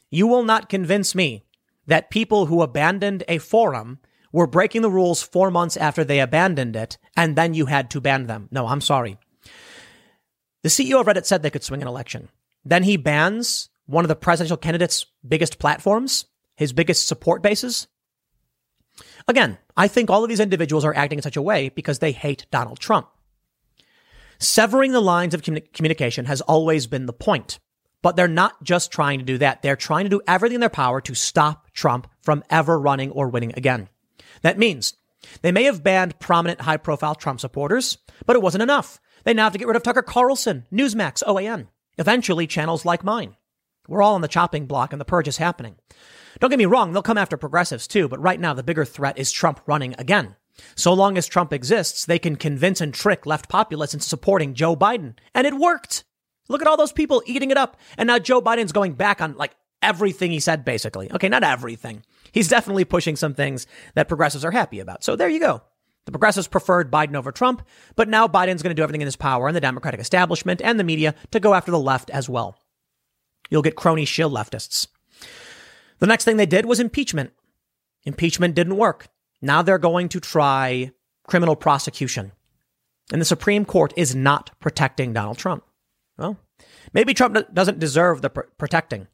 [0.09, 1.43] You will not convince me
[1.87, 3.99] that people who abandoned a forum
[4.31, 8.01] were breaking the rules four months after they abandoned it, and then you had to
[8.01, 8.47] ban them.
[8.51, 9.17] No, I'm sorry.
[10.63, 12.29] The CEO of Reddit said they could swing an election.
[12.63, 17.87] Then he bans one of the presidential candidate's biggest platforms, his biggest support bases.
[19.27, 22.11] Again, I think all of these individuals are acting in such a way because they
[22.11, 23.09] hate Donald Trump.
[24.39, 27.59] Severing the lines of communication has always been the point.
[28.01, 29.61] But they're not just trying to do that.
[29.61, 33.29] They're trying to do everything in their power to stop Trump from ever running or
[33.29, 33.89] winning again.
[34.41, 34.95] That means
[35.41, 38.99] they may have banned prominent high profile Trump supporters, but it wasn't enough.
[39.23, 43.35] They now have to get rid of Tucker Carlson, Newsmax, OAN, eventually channels like mine.
[43.87, 45.75] We're all on the chopping block and the purge is happening.
[46.39, 49.17] Don't get me wrong, they'll come after progressives too, but right now the bigger threat
[49.17, 50.35] is Trump running again.
[50.75, 54.75] So long as Trump exists, they can convince and trick left populists into supporting Joe
[54.75, 55.15] Biden.
[55.33, 56.03] And it worked.
[56.51, 57.77] Look at all those people eating it up.
[57.97, 61.11] And now Joe Biden's going back on like everything he said, basically.
[61.11, 62.03] Okay, not everything.
[62.31, 65.03] He's definitely pushing some things that progressives are happy about.
[65.03, 65.61] So there you go.
[66.05, 67.61] The progressives preferred Biden over Trump,
[67.95, 70.79] but now Biden's going to do everything in his power and the Democratic establishment and
[70.79, 72.57] the media to go after the left as well.
[73.49, 74.87] You'll get crony shill leftists.
[75.99, 77.33] The next thing they did was impeachment.
[78.03, 79.09] Impeachment didn't work.
[79.41, 80.91] Now they're going to try
[81.27, 82.31] criminal prosecution.
[83.11, 85.63] And the Supreme Court is not protecting Donald Trump.
[86.21, 86.37] Well,
[86.93, 89.07] maybe Trump doesn't deserve the pr- protecting,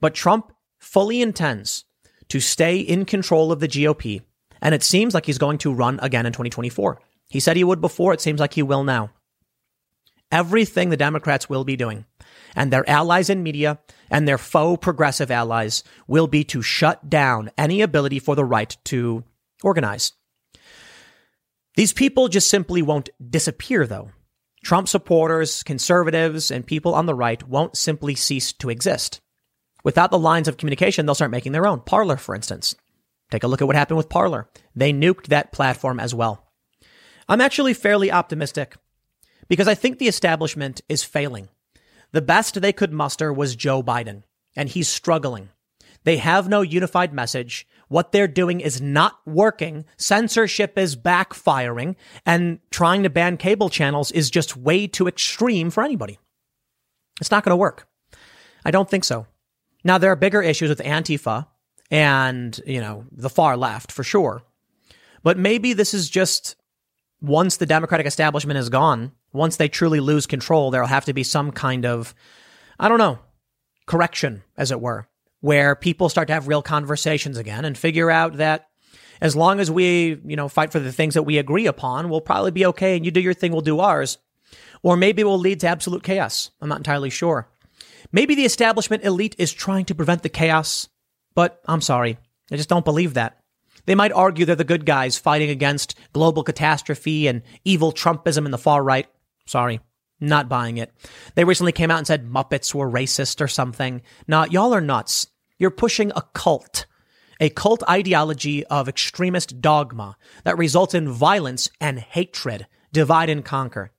[0.00, 1.84] but Trump fully intends
[2.30, 4.22] to stay in control of the GOP
[4.60, 7.00] and it seems like he's going to run again in 2024.
[7.28, 8.12] He said he would before.
[8.12, 9.10] It seems like he will now.
[10.32, 12.04] Everything the Democrats will be doing
[12.56, 13.78] and their allies in media
[14.10, 18.76] and their faux progressive allies will be to shut down any ability for the right
[18.86, 19.22] to
[19.62, 20.12] organize.
[21.76, 24.10] These people just simply won't disappear, though.
[24.62, 29.20] Trump supporters, conservatives, and people on the right won't simply cease to exist.
[29.84, 31.80] Without the lines of communication, they'll start making their own.
[31.80, 32.74] Parler, for instance.
[33.30, 34.48] Take a look at what happened with Parler.
[34.74, 36.46] They nuked that platform as well.
[37.28, 38.76] I'm actually fairly optimistic
[39.48, 41.48] because I think the establishment is failing.
[42.12, 44.22] The best they could muster was Joe Biden,
[44.56, 45.50] and he's struggling.
[46.04, 47.66] They have no unified message.
[47.88, 49.84] What they're doing is not working.
[49.96, 55.82] Censorship is backfiring, and trying to ban cable channels is just way too extreme for
[55.82, 56.18] anybody.
[57.20, 57.88] It's not going to work.
[58.64, 59.26] I don't think so.
[59.84, 61.46] Now, there are bigger issues with Antifa
[61.90, 64.42] and, you know, the far left for sure.
[65.22, 66.56] But maybe this is just
[67.20, 71.22] once the Democratic establishment is gone, once they truly lose control, there'll have to be
[71.22, 72.14] some kind of,
[72.78, 73.18] I don't know,
[73.86, 75.08] correction, as it were,
[75.40, 78.68] where people start to have real conversations again and figure out that
[79.20, 82.20] as long as we, you know, fight for the things that we agree upon, we'll
[82.20, 84.18] probably be okay and you do your thing, we'll do ours.
[84.82, 86.50] Or maybe it will lead to absolute chaos.
[86.60, 87.48] I'm not entirely sure.
[88.12, 90.88] Maybe the establishment elite is trying to prevent the chaos,
[91.34, 92.18] but I'm sorry.
[92.50, 93.38] I just don't believe that.
[93.86, 98.50] They might argue they're the good guys fighting against global catastrophe and evil Trumpism in
[98.50, 99.06] the far right.
[99.46, 99.80] Sorry,
[100.20, 100.92] not buying it.
[101.34, 104.02] They recently came out and said Muppets were racist or something.
[104.26, 105.28] Nah, y'all are nuts.
[105.58, 106.86] You're pushing a cult,
[107.40, 113.92] a cult ideology of extremist dogma that results in violence and hatred, divide and conquer.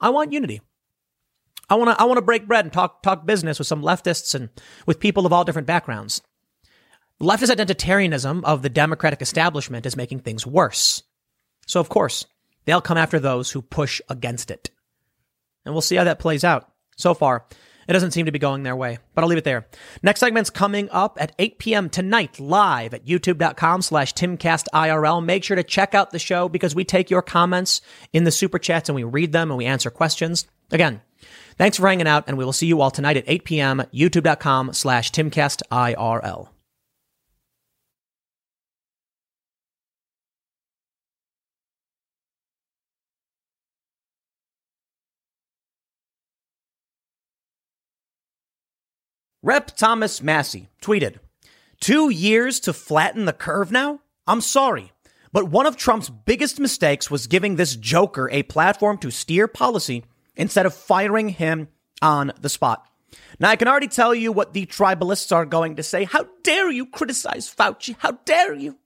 [0.00, 0.60] I want unity.
[1.70, 4.34] I want to I want to break bread and talk talk business with some leftists
[4.34, 4.50] and
[4.86, 6.20] with people of all different backgrounds.
[7.20, 11.02] Leftist identitarianism of the Democratic establishment is making things worse.
[11.66, 12.26] So, of course,
[12.64, 14.70] they'll come after those who push against it.
[15.64, 16.70] And we'll see how that plays out.
[16.96, 17.46] So far,
[17.88, 19.66] it doesn't seem to be going their way, but I'll leave it there.
[20.02, 21.90] Next segment's coming up at 8 p.m.
[21.90, 25.24] tonight, live at youtube.com slash timcastirl.
[25.24, 27.80] Make sure to check out the show because we take your comments
[28.12, 30.46] in the super chats and we read them and we answer questions.
[30.70, 31.02] Again,
[31.58, 33.82] thanks for hanging out and we will see you all tonight at 8 p.m.
[33.92, 36.53] youtube.com slash timcastirl.
[49.44, 51.18] Rep Thomas Massie tweeted,
[51.78, 54.00] Two years to flatten the curve now?
[54.26, 54.90] I'm sorry.
[55.34, 60.02] But one of Trump's biggest mistakes was giving this joker a platform to steer policy
[60.34, 61.68] instead of firing him
[62.00, 62.86] on the spot.
[63.38, 66.04] Now, I can already tell you what the tribalists are going to say.
[66.04, 67.96] How dare you criticize Fauci?
[67.98, 68.78] How dare you?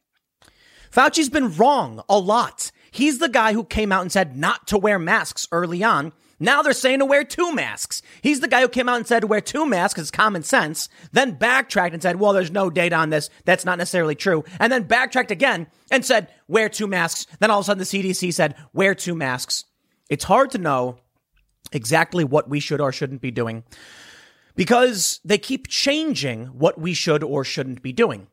[0.90, 2.72] Fauci's been wrong a lot.
[2.90, 6.62] He's the guy who came out and said not to wear masks early on now
[6.62, 8.02] they're saying to wear two masks.
[8.22, 10.88] He's the guy who came out and said to wear two masks it's common sense,
[11.12, 13.30] then backtracked and said, well, there's no data on this.
[13.44, 14.44] That's not necessarily true.
[14.60, 17.26] And then backtracked again and said, wear two masks.
[17.40, 19.64] Then all of a sudden the CDC said, wear two masks.
[20.08, 20.98] It's hard to know
[21.72, 23.64] exactly what we should or shouldn't be doing
[24.58, 28.26] because they keep changing what we should or shouldn't be doing.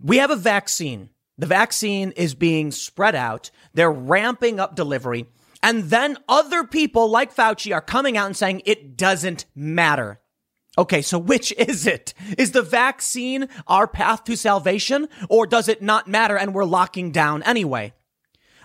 [0.00, 1.10] We have a vaccine.
[1.36, 3.50] The vaccine is being spread out.
[3.74, 5.26] They're ramping up delivery.
[5.66, 10.20] And then other people like Fauci are coming out and saying it doesn't matter.
[10.78, 12.14] Okay, so which is it?
[12.38, 17.10] Is the vaccine our path to salvation or does it not matter and we're locking
[17.10, 17.94] down anyway?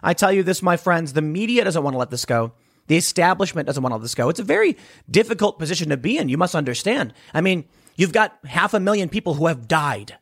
[0.03, 2.53] I tell you this, my friends, the media doesn't want to let this go.
[2.85, 4.29] The establishment doesn't want to let this go.
[4.29, 4.77] It's a very
[5.09, 6.29] difficult position to be in.
[6.29, 7.15] You must understand.
[7.33, 10.19] I mean, you've got half a million people who have died.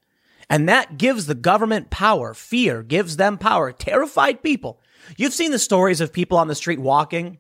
[0.50, 2.34] And that gives the government power.
[2.34, 3.74] Fear gives them power.
[3.74, 4.80] Terrified people
[5.18, 7.40] You've seen the stories of people on the street walking,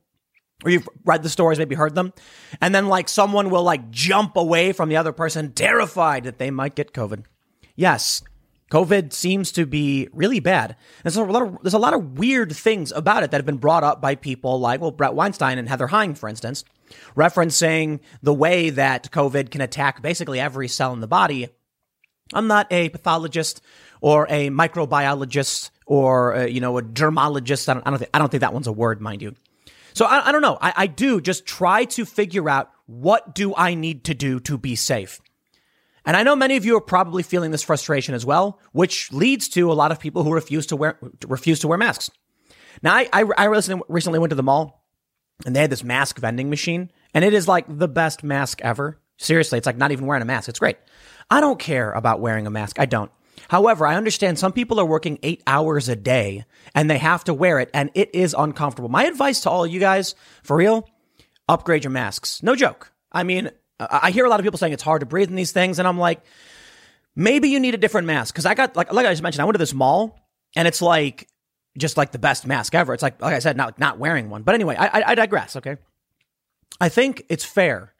[0.64, 2.14] or you've read the stories, maybe heard them,
[2.62, 6.52] and then like someone will like jump away from the other person, terrified that they
[6.52, 7.26] might get COVID.
[7.76, 8.22] Yes,
[8.72, 10.76] COVID seems to be really bad.
[11.04, 13.58] There's a lot of there's a lot of weird things about it that have been
[13.58, 16.64] brought up by people like well Bret Weinstein and Heather Heying, for instance,
[17.16, 21.50] referencing the way that COVID can attack basically every cell in the body.
[22.34, 23.62] I'm not a pathologist
[24.02, 27.68] or a microbiologist or uh, you know a dermatologist.
[27.68, 29.36] I don't, I don't, think, I don't think that one's a word, mind you.
[29.94, 30.58] So I, I don't know.
[30.62, 34.58] I, I do just try to figure out what do I need to do to
[34.58, 35.20] be safe.
[36.06, 39.50] And I know many of you are probably feeling this frustration as well, which leads
[39.50, 40.98] to a lot of people who refuse to wear
[41.28, 42.10] refuse to wear masks.
[42.84, 44.86] Now, I, I, I recently went to the mall
[45.46, 49.00] and they had this mask vending machine, and it is like the best mask ever.
[49.18, 50.50] Seriously, it's like not even wearing a mask.
[50.50, 50.78] It's great.
[51.30, 52.80] I don't care about wearing a mask.
[52.80, 53.12] I don't.
[53.48, 57.34] However, I understand some people are working eight hours a day and they have to
[57.34, 58.90] wear it and it is uncomfortable.
[58.90, 60.88] My advice to all you guys, for real,
[61.48, 62.44] upgrade your masks.
[62.44, 62.92] No joke.
[63.12, 65.52] I mean, I hear a lot of people saying it's hard to breathe in these
[65.52, 66.22] things and I'm like,
[67.16, 68.36] maybe you need a different mask.
[68.36, 70.20] Cause I got, like, like I just mentioned, I went to this mall
[70.56, 71.28] and it's like,
[71.78, 72.94] just like the best mask ever.
[72.94, 74.44] It's like, like I said, not, not wearing one.
[74.44, 75.56] But anyway, I, I, I digress.
[75.56, 75.78] Okay.
[76.82, 77.94] I think it's fair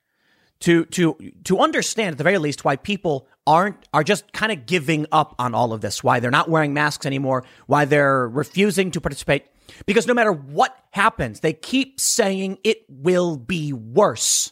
[0.62, 4.68] to to to understand at the very least why people aren't are just kind of
[4.68, 8.92] giving up on all of this, why they're not wearing masks anymore, why they're refusing
[8.92, 9.46] to participate.
[9.88, 14.52] Because no matter what happens, they keep saying it will be worse.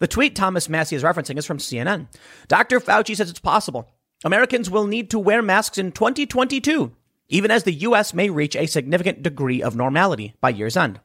[0.00, 2.08] The tweet Thomas Massie is referencing is from CNN.
[2.48, 2.80] Dr.
[2.80, 3.88] Fauci says it's possible.
[4.24, 6.90] Americans will need to wear masks in 2022,
[7.28, 8.12] even as the U.S.
[8.12, 10.98] may reach a significant degree of normality by year's end.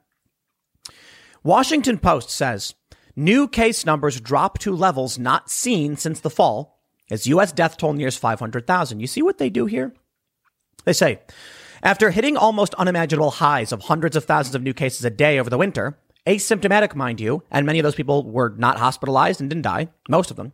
[1.43, 2.73] Washington Post says
[3.15, 6.74] new case numbers drop to levels not seen since the fall
[7.09, 7.51] as U.S.
[7.51, 8.99] death toll nears 500,000.
[8.99, 9.93] You see what they do here?
[10.85, 11.19] They say,
[11.83, 15.49] after hitting almost unimaginable highs of hundreds of thousands of new cases a day over
[15.49, 19.63] the winter, asymptomatic, mind you, and many of those people were not hospitalized and didn't
[19.63, 20.53] die, most of them.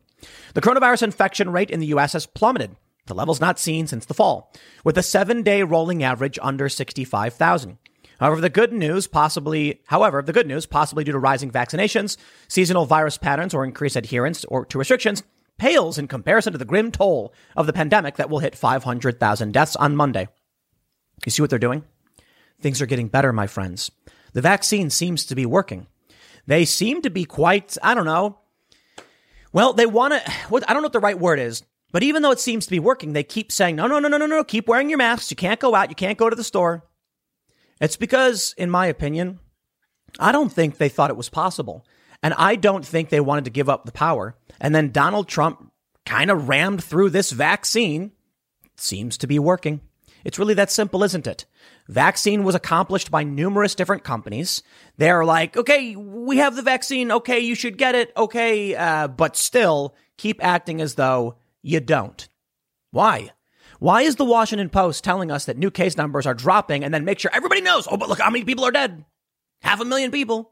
[0.54, 2.14] The coronavirus infection rate in the U.S.
[2.14, 2.76] has plummeted
[3.08, 7.78] to levels not seen since the fall, with a seven day rolling average under 65,000.
[8.20, 12.86] However, the good news possibly, however, the good news possibly due to rising vaccinations, seasonal
[12.86, 15.24] virus patterns, or increased adherence or to restrictions
[15.62, 19.76] pales in comparison to the grim toll of the pandemic that will hit 500,000 deaths
[19.76, 20.28] on Monday.
[21.24, 21.84] You see what they're doing?
[22.60, 23.92] Things are getting better, my friends.
[24.34, 25.86] The vaccine seems to be working.
[26.48, 28.40] They seem to be quite, I don't know.
[29.54, 30.32] Well, they want to,
[30.68, 32.80] I don't know what the right word is, but even though it seems to be
[32.80, 35.30] working, they keep saying, no, no, no, no, no, no, keep wearing your masks.
[35.30, 35.90] You can't go out.
[35.90, 36.88] You can't go to the store.
[37.80, 39.38] It's because, in my opinion,
[40.18, 41.86] I don't think they thought it was possible.
[42.24, 44.36] And I don't think they wanted to give up the power.
[44.60, 45.72] And then Donald Trump
[46.06, 48.12] kind of rammed through this vaccine.
[48.78, 49.82] Seems to be working.
[50.24, 51.46] It's really that simple, isn't it?
[51.88, 54.62] Vaccine was accomplished by numerous different companies.
[54.98, 57.12] They're like, okay, we have the vaccine.
[57.12, 58.12] Okay, you should get it.
[58.16, 62.28] Okay, uh, but still keep acting as though you don't.
[62.92, 63.32] Why?
[63.80, 67.04] Why is the Washington Post telling us that new case numbers are dropping and then
[67.04, 69.06] make sure everybody knows, oh, but look how many people are dead?
[69.62, 70.51] Half a million people.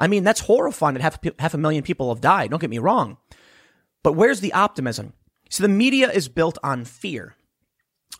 [0.00, 2.50] I mean, that's horrifying that half, half a million people have died.
[2.50, 3.18] Don't get me wrong.
[4.02, 5.12] But where's the optimism?
[5.50, 7.36] So the media is built on fear.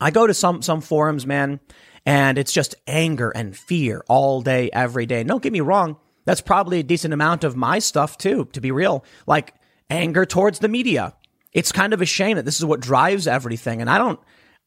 [0.01, 1.61] I go to some some forums, man,
[2.07, 5.23] and it's just anger and fear all day, every day.
[5.25, 8.71] don't get me wrong, that's probably a decent amount of my stuff too, to be
[8.71, 9.05] real.
[9.27, 9.55] Like
[9.89, 11.15] anger towards the media.
[11.53, 13.81] It's kind of a shame that this is what drives everything.
[13.81, 14.21] And I don't,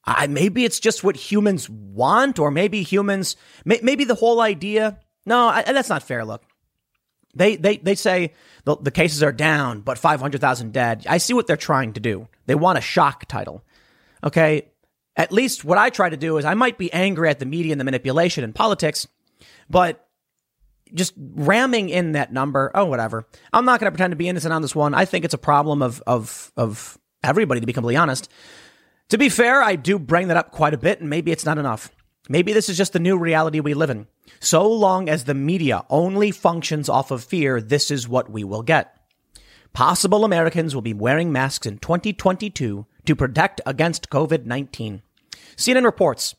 [0.05, 4.99] I, maybe it's just what humans want, or maybe humans, may, maybe the whole idea.
[5.26, 6.26] No, I, that's not fair.
[6.26, 6.43] Look,
[7.34, 8.34] they, they, they say
[8.65, 11.05] the, the cases are down, but 500,000 dead.
[11.09, 12.27] I see what they're trying to do.
[12.45, 13.63] They want a shock title.
[14.23, 14.67] Okay
[15.15, 17.71] at least what I try to do is I might be angry at the media
[17.71, 19.07] and the manipulation and politics,
[19.69, 20.07] but
[20.93, 23.27] just ramming in that number, oh, whatever.
[23.51, 24.93] I'm not going to pretend to be innocent on this one.
[24.93, 28.29] I think it's a problem of, of, of everybody, to be completely honest.
[29.09, 31.57] To be fair, I do bring that up quite a bit, and maybe it's not
[31.57, 31.91] enough.
[32.30, 34.07] Maybe this is just the new reality we live in.
[34.39, 38.63] So long as the media only functions off of fear, this is what we will
[38.63, 38.97] get.
[39.74, 45.01] Possible Americans will be wearing masks in 2022 to protect against COVID 19.
[45.57, 46.36] CNN reports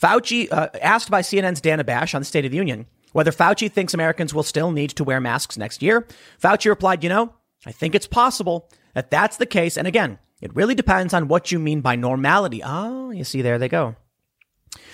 [0.00, 3.70] Fauci, uh, asked by CNN's Dana Bash on the State of the Union whether Fauci
[3.70, 6.06] thinks Americans will still need to wear masks next year,
[6.42, 7.34] Fauci replied, You know,
[7.66, 9.76] I think it's possible that that's the case.
[9.76, 12.62] And again, it really depends on what you mean by normality.
[12.64, 13.96] Oh, you see, there they go.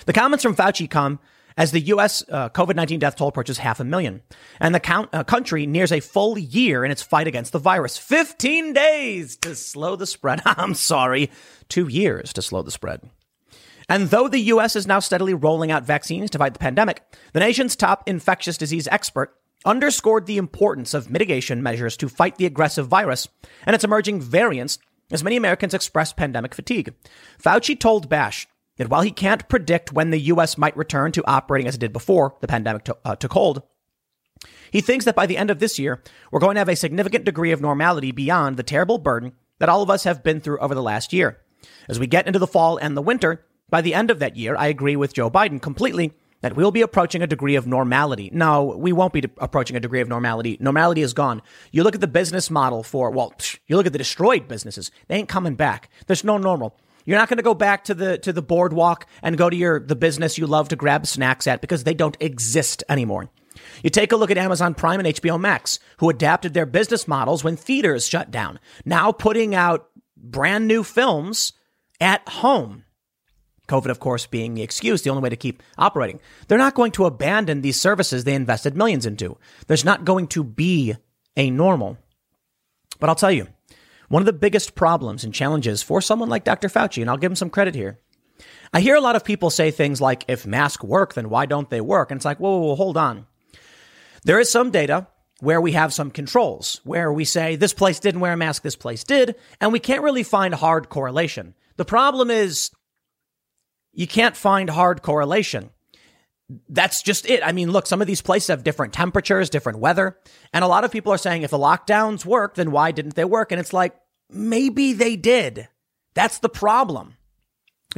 [0.09, 1.19] The comments from Fauci come
[1.55, 2.23] as the U.S.
[2.27, 4.23] Uh, COVID 19 death toll approaches half a million,
[4.59, 7.95] and the count, uh, country nears a full year in its fight against the virus.
[7.95, 10.41] 15 days to slow the spread.
[10.45, 11.29] I'm sorry,
[11.67, 13.07] two years to slow the spread.
[13.87, 14.75] And though the U.S.
[14.75, 17.03] is now steadily rolling out vaccines to fight the pandemic,
[17.33, 22.47] the nation's top infectious disease expert underscored the importance of mitigation measures to fight the
[22.47, 23.27] aggressive virus
[23.63, 24.79] and its emerging variants
[25.11, 26.95] as many Americans express pandemic fatigue.
[27.39, 28.47] Fauci told Bash
[28.79, 30.57] that while he can't predict when the U.S.
[30.57, 33.61] might return to operating as it did before the pandemic to, uh, took hold,
[34.71, 36.01] he thinks that by the end of this year,
[36.31, 39.81] we're going to have a significant degree of normality beyond the terrible burden that all
[39.81, 41.39] of us have been through over the last year.
[41.89, 44.55] As we get into the fall and the winter, by the end of that year,
[44.57, 48.29] I agree with Joe Biden completely that we'll be approaching a degree of normality.
[48.31, 50.57] No, we won't be approaching a degree of normality.
[50.61, 51.41] Normality is gone.
[51.73, 53.33] You look at the business model for, well,
[53.67, 54.89] you look at the destroyed businesses.
[55.09, 55.89] They ain't coming back.
[56.07, 56.77] There's no normal.
[57.09, 59.79] You're not going to go back to the to the boardwalk and go to your
[59.79, 63.31] the business you love to grab snacks at because they don't exist anymore.
[63.81, 67.43] You take a look at Amazon Prime and HBO Max, who adapted their business models
[67.43, 71.53] when theaters shut down, now putting out brand new films
[71.99, 72.83] at home.
[73.67, 76.19] COVID, of course, being the excuse, the only way to keep operating.
[76.47, 79.35] They're not going to abandon these services they invested millions into.
[79.65, 80.93] There's not going to be
[81.35, 81.97] a normal.
[82.99, 83.47] But I'll tell you,
[84.09, 86.67] one of the biggest problems and challenges for someone like Dr.
[86.67, 87.99] Fauci, and I'll give him some credit here.
[88.73, 91.69] I hear a lot of people say things like, if masks work, then why don't
[91.69, 92.11] they work?
[92.11, 93.25] And it's like, whoa, whoa, whoa hold on.
[94.23, 95.07] There is some data
[95.39, 98.75] where we have some controls, where we say this place didn't wear a mask, this
[98.75, 101.55] place did, and we can't really find hard correlation.
[101.77, 102.71] The problem is
[103.93, 105.69] you can't find hard correlation.
[106.67, 107.41] That's just it.
[107.45, 110.17] I mean, look, some of these places have different temperatures, different weather,
[110.51, 113.25] and a lot of people are saying if the lockdowns work, then why didn't they
[113.25, 113.51] work?
[113.51, 113.95] And it's like,
[114.29, 115.67] maybe they did.
[116.15, 117.15] That's the problem.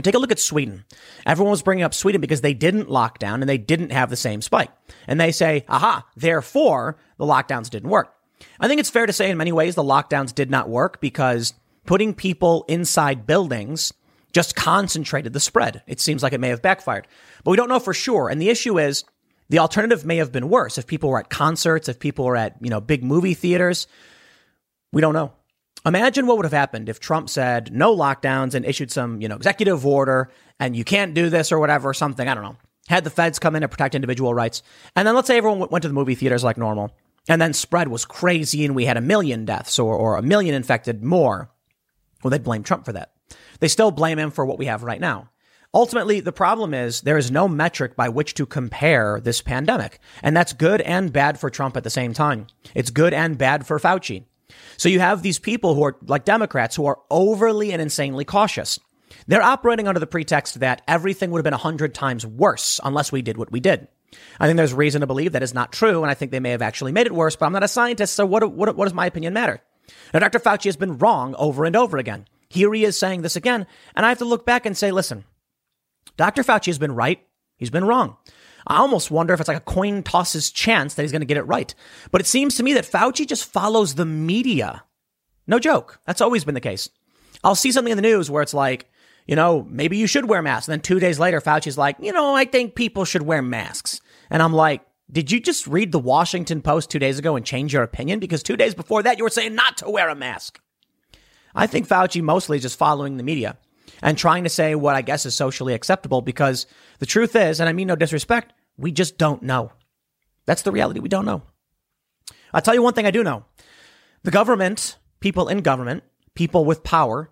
[0.02, 0.86] Take a look at Sweden.
[1.26, 4.16] Everyone was bringing up Sweden because they didn't lock down and they didn't have the
[4.16, 4.72] same spike.
[5.06, 8.14] And they say, aha, therefore the lockdowns didn't work.
[8.60, 11.54] I think it's fair to say in many ways the lockdowns did not work because
[11.86, 13.91] putting people inside buildings
[14.32, 15.84] just concentrated the spread.
[15.88, 17.08] It seems like it may have backfired,
[17.44, 18.30] but we don't know for sure.
[18.30, 19.04] And the issue is
[19.50, 20.78] the alternative may have been worse.
[20.78, 23.88] If people were at concerts, if people were at, you know, big movie theaters,
[24.94, 25.34] we don't know.
[25.86, 29.36] Imagine what would have happened if Trump said no lockdowns and issued some, you know,
[29.36, 30.30] executive order
[30.60, 32.28] and you can't do this or whatever, or something.
[32.28, 32.56] I don't know.
[32.88, 34.62] Had the feds come in to protect individual rights.
[34.96, 36.96] And then let's say everyone went to the movie theaters like normal.
[37.28, 40.54] And then spread was crazy and we had a million deaths or, or a million
[40.54, 41.50] infected more.
[42.24, 43.12] Well, they'd blame Trump for that.
[43.62, 45.30] They still blame him for what we have right now.
[45.74, 49.99] Ultimately, the problem is there is no metric by which to compare this pandemic.
[50.22, 52.47] And that's good and bad for Trump at the same time.
[52.76, 54.26] It's good and bad for Fauci.
[54.76, 58.80] So you have these people who are like Democrats who are overly and insanely cautious.
[59.28, 63.14] They're operating under the pretext that everything would have been a hundred times worse unless
[63.14, 63.88] we did what we did.
[64.41, 66.51] I think there's reason to believe that is not true, and I think they may
[66.51, 68.93] have actually made it worse, but I'm not a scientist, so what, what, what does
[68.93, 69.62] my opinion matter?
[70.14, 70.39] Now, Dr.
[70.39, 72.26] Fauci has been wrong over and over again.
[72.52, 75.24] Here he is saying this again, and I have to look back and say, listen,
[76.18, 76.43] Dr.
[76.43, 77.26] Fauci has been right,
[77.56, 78.18] he's been wrong.
[78.68, 81.38] I almost wonder if it's like a coin toss's chance that he's going to get
[81.38, 81.74] it right.
[82.12, 84.84] But it seems to me that Fauci just follows the media.
[85.47, 86.02] No joke.
[86.06, 86.89] That's always been the case.
[87.41, 88.91] I'll see something in the news where it's like,
[89.26, 90.68] you know, maybe you should wear masks.
[90.68, 94.02] And then two days later, Fauci's like, you know, I think people should wear masks.
[94.30, 97.74] And I'm like, did you just read the Washington Post two days ago and change
[97.74, 98.20] your opinion?
[98.20, 100.60] Because two days before that, you were saying not to wear a mask.
[101.54, 103.58] I think Fauci mostly is just following the media
[104.02, 106.66] and trying to say what I guess is socially acceptable because
[106.99, 109.72] the truth is, and I mean no disrespect, we just don't know.
[110.45, 110.99] That's the reality.
[110.99, 111.43] We don't know.
[112.54, 113.45] I'll tell you one thing I do know.
[114.24, 116.04] The government, people in government,
[116.36, 117.30] people with power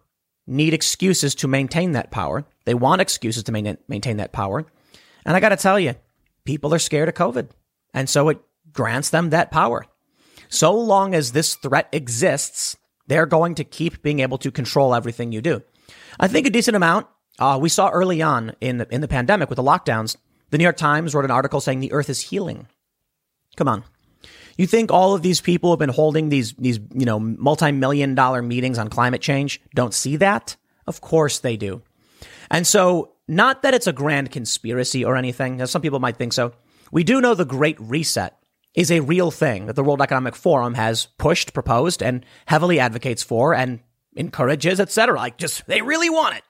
[0.47, 2.45] need excuses to maintain that power.
[2.65, 3.51] They want excuses to
[3.87, 4.65] maintain that power.
[5.25, 5.95] And I got to tell you,
[6.45, 7.49] people are scared of COVID.
[7.93, 8.39] And so it
[8.71, 9.85] grants them that power.
[10.47, 12.77] So long as this threat exists,
[13.09, 15.61] they're going to keep being able to control everything you do.
[16.19, 17.07] I think a decent amount.
[17.37, 20.15] Uh, we saw early on in the, in the pandemic with the lockdowns,
[20.51, 22.67] the New York Times wrote an article saying the earth is healing.
[23.55, 23.83] Come on.
[24.57, 28.41] You think all of these people have been holding these, these, you know, multi-million dollar
[28.41, 30.55] meetings on climate change don't see that?
[30.85, 31.81] Of course they do.
[32.51, 36.33] And so, not that it's a grand conspiracy or anything, as some people might think
[36.33, 36.51] so.
[36.91, 38.33] We do know the Great Reset
[38.75, 43.23] is a real thing that the World Economic Forum has pushed, proposed, and heavily advocates
[43.23, 43.79] for and
[44.15, 45.17] encourages, etc.
[45.17, 46.43] Like just they really want it.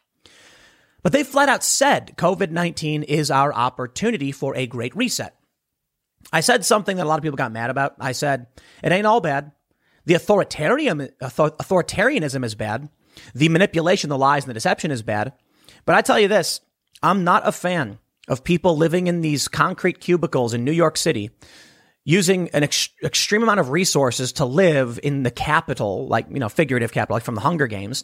[1.01, 5.35] But they flat out said COVID 19 is our opportunity for a great reset.
[6.33, 7.95] I said something that a lot of people got mad about.
[7.99, 8.47] I said,
[8.83, 9.51] it ain't all bad.
[10.05, 12.89] The authoritarian, authoritarianism is bad.
[13.33, 15.33] The manipulation, the lies, and the deception is bad.
[15.85, 16.61] But I tell you this
[17.01, 21.31] I'm not a fan of people living in these concrete cubicles in New York City
[22.09, 26.49] using an ex- extreme amount of resources to live in the capital, like, you know,
[26.49, 28.03] figurative capital, like from the Hunger Games,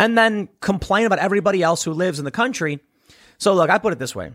[0.00, 2.80] and then complain about everybody else who lives in the country.
[3.38, 4.32] So look, I put it this way.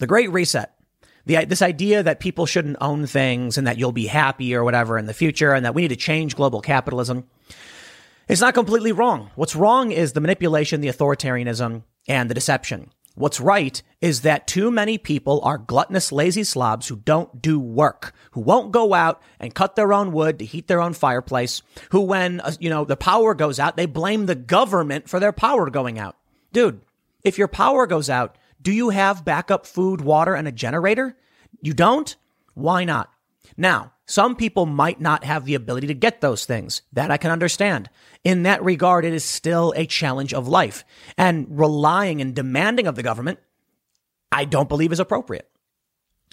[0.00, 0.74] The Great Reset,
[1.26, 4.98] the, this idea that people shouldn't own things and that you'll be happy or whatever
[4.98, 7.24] in the future and that we need to change global capitalism.
[8.26, 9.30] It's not completely wrong.
[9.36, 12.90] What's wrong is the manipulation, the authoritarianism, and the deception.
[13.18, 18.12] What's right is that too many people are gluttonous, lazy slobs who don't do work,
[18.30, 22.02] who won't go out and cut their own wood to heat their own fireplace, who
[22.02, 25.68] when, uh, you know, the power goes out, they blame the government for their power
[25.68, 26.16] going out.
[26.52, 26.80] Dude,
[27.24, 31.16] if your power goes out, do you have backup food, water, and a generator?
[31.60, 32.14] You don't?
[32.54, 33.10] Why not?
[33.56, 36.80] Now, some people might not have the ability to get those things.
[36.94, 37.90] That I can understand.
[38.24, 40.82] In that regard, it is still a challenge of life.
[41.18, 43.38] And relying and demanding of the government,
[44.32, 45.48] I don't believe is appropriate.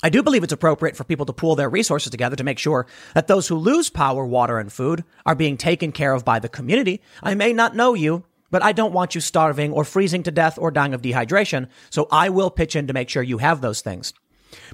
[0.02, 2.88] I do believe it's appropriate for people to pool their resources together to make sure
[3.14, 6.50] that those who lose power, water, and food are being taken care of by the
[6.50, 7.02] community.
[7.22, 10.58] I may not know you, but I don't want you starving or freezing to death
[10.58, 13.82] or dying of dehydration, so I will pitch in to make sure you have those
[13.82, 14.14] things.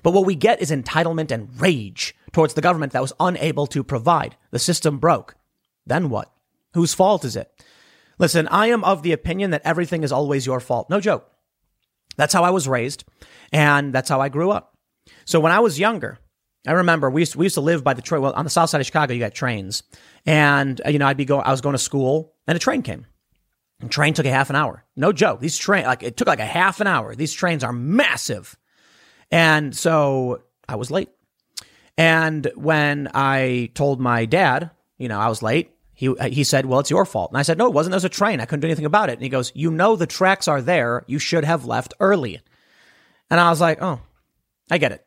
[0.03, 3.83] But what we get is entitlement and rage towards the government that was unable to
[3.83, 4.37] provide.
[4.51, 5.35] The system broke.
[5.85, 6.31] Then what?
[6.73, 7.51] Whose fault is it?
[8.17, 10.89] Listen, I am of the opinion that everything is always your fault.
[10.89, 11.27] No joke.
[12.17, 13.03] That's how I was raised,
[13.51, 14.77] and that's how I grew up.
[15.25, 16.19] So when I was younger,
[16.67, 18.21] I remember we used to, we used to live by the train.
[18.21, 19.83] Well, on the south side of Chicago, you got trains,
[20.25, 21.43] and uh, you know I'd be going.
[21.45, 23.07] I was going to school, and a train came.
[23.89, 24.85] Train took a half an hour.
[24.95, 25.39] No joke.
[25.39, 27.15] These train like it took like a half an hour.
[27.15, 28.55] These trains are massive,
[29.31, 31.09] and so I was late.
[32.01, 36.79] And when I told my dad, you know, I was late, he he said, "Well,
[36.79, 37.91] it's your fault." And I said, "No, it wasn't.
[37.91, 38.39] There was a train.
[38.39, 41.03] I couldn't do anything about it." And he goes, "You know the tracks are there.
[41.07, 42.41] You should have left early."
[43.29, 43.99] And I was like, "Oh,
[44.69, 45.05] I get it."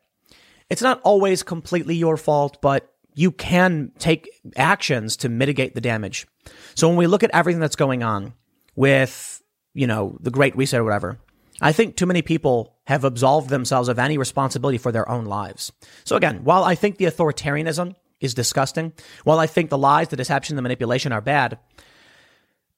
[0.69, 6.27] it's not always completely your fault, but you can take actions to mitigate the damage.
[6.75, 8.33] So when we look at everything that's going on
[8.75, 9.41] with,
[9.73, 11.19] you know, the Great Reset or whatever,
[11.61, 15.71] I think too many people have absolved themselves of any responsibility for their own lives.
[16.03, 20.15] So again, while I think the authoritarianism is disgusting, while I think the lies, the
[20.15, 21.59] deception, the manipulation are bad,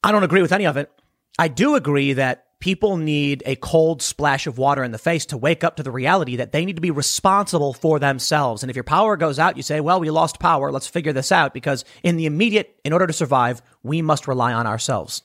[0.03, 0.91] I don't agree with any of it.
[1.37, 5.37] I do agree that people need a cold splash of water in the face to
[5.37, 8.63] wake up to the reality that they need to be responsible for themselves.
[8.63, 10.71] And if your power goes out, you say, well, we lost power.
[10.71, 14.53] Let's figure this out because in the immediate, in order to survive, we must rely
[14.53, 15.21] on ourselves.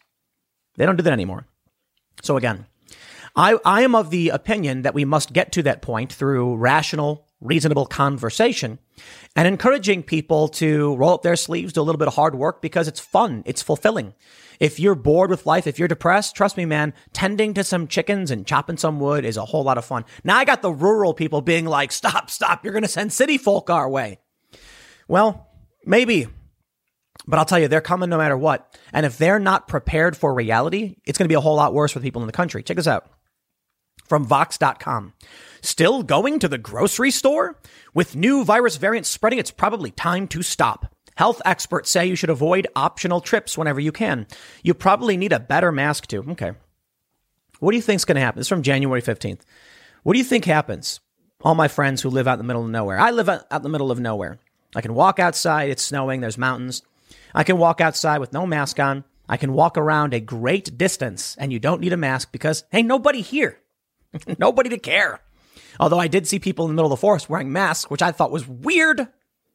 [0.76, 1.46] They don't do that anymore.
[2.22, 2.66] So again,
[3.34, 7.26] I, I am of the opinion that we must get to that point through rational,
[7.40, 8.78] reasonable conversation
[9.34, 12.60] and encouraging people to roll up their sleeves, do a little bit of hard work
[12.60, 13.42] because it's fun.
[13.46, 14.14] It's fulfilling.
[14.60, 18.30] If you're bored with life, if you're depressed, trust me, man, tending to some chickens
[18.30, 20.04] and chopping some wood is a whole lot of fun.
[20.22, 22.62] Now I got the rural people being like, stop, stop.
[22.62, 24.18] You're going to send city folk our way.
[25.08, 25.48] Well,
[25.86, 26.28] maybe,
[27.26, 28.78] but I'll tell you, they're coming no matter what.
[28.92, 31.92] And if they're not prepared for reality, it's going to be a whole lot worse
[31.92, 32.62] for the people in the country.
[32.62, 33.10] Check this out
[34.04, 35.14] from Vox.com.
[35.60, 37.58] Still going to the grocery store?
[37.94, 40.92] With new virus variants spreading, it's probably time to stop.
[41.14, 44.26] Health experts say you should avoid optional trips whenever you can.
[44.62, 46.24] You probably need a better mask too.
[46.30, 46.52] Okay.
[47.60, 48.40] What do you think's going to happen?
[48.40, 49.42] This is from January 15th.
[50.02, 51.00] What do you think happens?
[51.42, 52.98] All my friends who live out in the middle of nowhere.
[52.98, 54.38] I live out in the middle of nowhere.
[54.74, 55.70] I can walk outside.
[55.70, 56.20] It's snowing.
[56.20, 56.82] There's mountains.
[57.34, 59.04] I can walk outside with no mask on.
[59.28, 62.82] I can walk around a great distance and you don't need a mask because, hey,
[62.82, 63.58] nobody here.
[64.38, 65.20] nobody to care.
[65.80, 68.12] Although I did see people in the middle of the forest wearing masks, which I
[68.12, 69.08] thought was weird.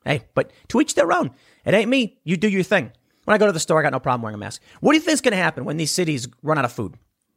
[0.04, 1.32] Hey, but to each their own.
[1.66, 2.18] It ain't me.
[2.24, 2.92] You do your thing.
[3.26, 4.62] When I go to the store, I got no problem wearing a mask.
[4.80, 6.96] What do you think is going to happen when these cities run out of food?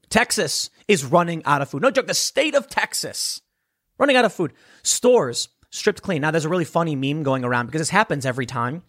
[0.08, 1.82] Texas is running out of food.
[1.82, 2.06] No joke.
[2.06, 3.40] The state of Texas
[3.98, 4.52] running out of food.
[4.82, 6.22] Stores stripped clean.
[6.22, 8.82] Now, there's a really funny meme going around because this happens every time.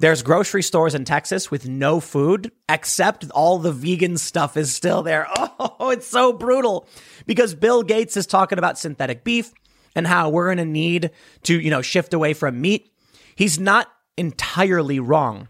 [0.00, 5.02] There's grocery stores in Texas with no food, except all the vegan stuff is still
[5.02, 5.28] there.
[5.82, 6.86] Oh, it's so brutal
[7.26, 9.52] because Bill Gates is talking about synthetic beef
[9.94, 11.10] and how we're going to need
[11.42, 12.90] to, you know, shift away from meat.
[13.34, 15.48] He's not entirely wrong.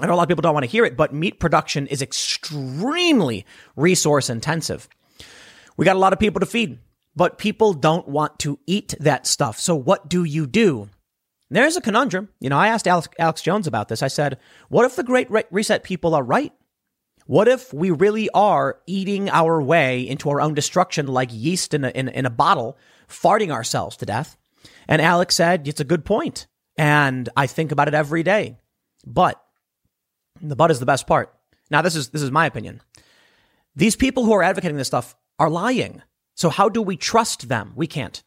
[0.00, 2.02] I know a lot of people don't want to hear it, but meat production is
[2.02, 4.88] extremely resource intensive.
[5.76, 6.78] We got a lot of people to feed,
[7.14, 9.60] but people don't want to eat that stuff.
[9.60, 10.88] So what do you do?
[11.50, 12.28] There's a conundrum.
[12.40, 14.02] You know, I asked Alex, Alex Jones about this.
[14.02, 14.38] I said,
[14.68, 16.52] what if the Great Reset people are right?
[17.26, 21.84] What if we really are eating our way into our own destruction like yeast in
[21.84, 24.36] a, in, in a bottle, farting ourselves to death?
[24.88, 26.46] And Alex said, it's a good point.
[26.76, 28.56] And I think about it every day.
[29.06, 29.42] But
[30.40, 31.34] the but is the best part.
[31.70, 32.80] Now, this is, this is my opinion.
[33.76, 36.02] These people who are advocating this stuff are lying.
[36.34, 37.72] So how do we trust them?
[37.76, 38.22] We can't.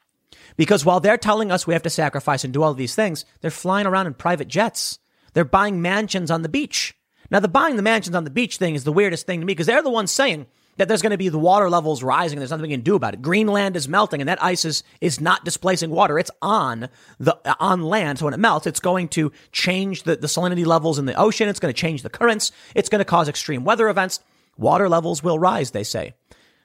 [0.58, 3.52] Because while they're telling us we have to sacrifice and do all these things, they're
[3.52, 5.00] flying around in private jets.
[5.34, 6.96] They're buying mansions on the beach.
[7.30, 9.54] Now, the buying the mansions on the beach thing is the weirdest thing to me
[9.54, 10.48] because they're the ones saying
[10.78, 12.96] that there's going to be the water levels rising and there's nothing we can do
[12.96, 13.22] about it.
[13.22, 16.20] Greenland is melting and that ice is, is not displacing water.
[16.20, 16.90] It's on
[17.20, 18.20] the, on land.
[18.20, 21.48] So when it melts, it's going to change the, the salinity levels in the ocean.
[21.48, 22.52] It's going to change the currents.
[22.76, 24.20] It's going to cause extreme weather events.
[24.58, 26.14] Water levels will rise, they say.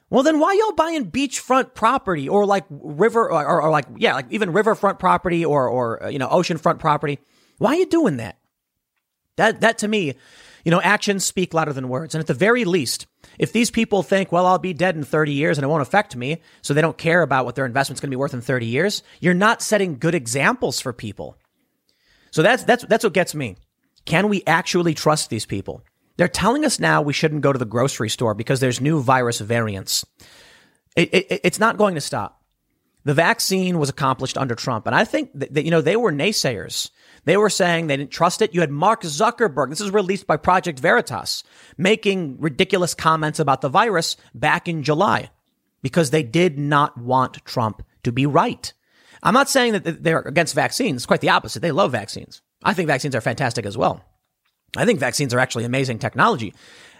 [0.08, 4.14] Well, then why y'all buying beachfront property or like river or, or, or like, yeah,
[4.14, 7.18] like even riverfront property or, or, uh, you know, oceanfront property?
[7.58, 8.38] Why are you doing that?
[9.36, 10.14] That, that to me,
[10.64, 12.14] you know, actions speak louder than words.
[12.14, 13.06] And at the very least,
[13.38, 16.14] if these people think, well, I'll be dead in 30 years and it won't affect
[16.14, 18.66] me, so they don't care about what their investment's going to be worth in 30
[18.66, 21.36] years, you're not setting good examples for people.
[22.30, 23.56] So that's, that's, that's what gets me.
[24.04, 25.82] Can we actually trust these people?
[26.16, 29.40] They're telling us now we shouldn't go to the grocery store because there's new virus
[29.40, 30.04] variants.
[30.96, 32.42] It, it, it's not going to stop.
[33.04, 34.86] The vaccine was accomplished under Trump.
[34.86, 36.90] And I think that, that, you know, they were naysayers.
[37.24, 38.54] They were saying they didn't trust it.
[38.54, 39.70] You had Mark Zuckerberg.
[39.70, 41.44] This is released by Project Veritas
[41.76, 45.30] making ridiculous comments about the virus back in July
[45.82, 48.72] because they did not want Trump to be right.
[49.22, 50.96] I'm not saying that they're against vaccines.
[50.96, 51.60] It's quite the opposite.
[51.60, 52.42] They love vaccines.
[52.62, 54.02] I think vaccines are fantastic as well.
[54.74, 56.54] I think vaccines are actually amazing technology.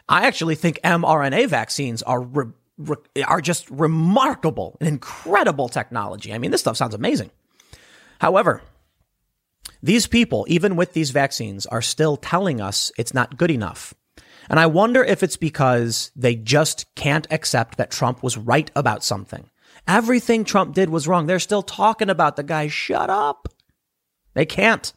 [0.08, 6.32] I actually think mRNA vaccines are re- re- are just remarkable and incredible technology.
[6.32, 7.30] I mean, this stuff sounds amazing.
[8.20, 8.62] However,
[9.82, 13.94] These people, even with these vaccines, are still telling us it's not good enough.
[14.48, 19.04] And I wonder if it's because they just can't accept that Trump was right about
[19.04, 19.50] something.
[19.86, 21.26] Everything Trump did was wrong.
[21.26, 22.68] They're still talking about the guy.
[22.68, 23.48] Shut up.
[24.34, 24.92] They can't.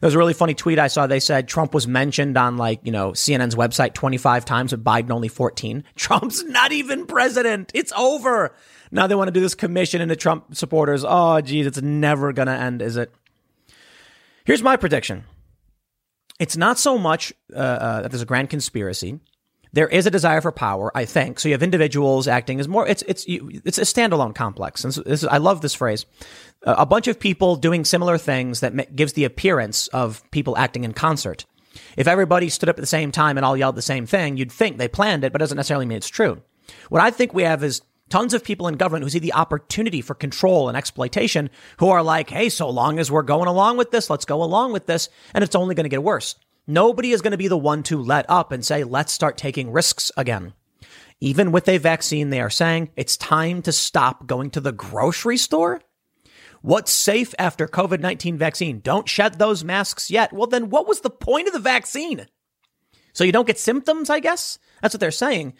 [0.00, 1.06] There was a really funny tweet I saw.
[1.06, 5.10] They said Trump was mentioned on like, you know, CNN's website 25 times, but Biden
[5.10, 5.84] only 14.
[5.96, 7.70] Trump's not even president.
[7.74, 8.54] It's over.
[8.90, 11.04] Now they want to do this commission into Trump supporters.
[11.06, 13.12] Oh, geez, it's never going to end, is it?
[14.44, 15.24] Here's my prediction.
[16.38, 19.20] It's not so much uh, uh, that there's a grand conspiracy.
[19.72, 21.40] There is a desire for power, I think.
[21.40, 22.86] So you have individuals acting as more.
[22.86, 24.84] It's it's it's a standalone complex.
[24.84, 26.06] And this, I love this phrase.
[26.64, 30.94] A bunch of people doing similar things that gives the appearance of people acting in
[30.94, 31.44] concert.
[31.96, 34.50] If everybody stood up at the same time and all yelled the same thing, you'd
[34.50, 36.42] think they planned it, but it doesn't necessarily mean it's true.
[36.88, 40.00] What I think we have is tons of people in government who see the opportunity
[40.00, 43.90] for control and exploitation who are like, hey, so long as we're going along with
[43.90, 45.08] this, let's go along with this.
[45.34, 46.36] And it's only going to get worse.
[46.66, 49.70] Nobody is going to be the one to let up and say, let's start taking
[49.70, 50.54] risks again.
[51.20, 55.36] Even with a vaccine, they are saying it's time to stop going to the grocery
[55.36, 55.82] store.
[56.64, 58.80] What's safe after COVID 19 vaccine?
[58.80, 60.32] Don't shed those masks yet.
[60.32, 62.26] Well, then what was the point of the vaccine?
[63.12, 64.58] So you don't get symptoms, I guess?
[64.80, 65.52] That's what they're saying.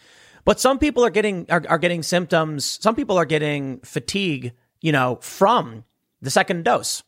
[0.47, 2.65] But some people are getting are, are getting symptoms.
[2.81, 5.85] Some people are getting fatigue, you know, from
[6.23, 7.03] the second dose.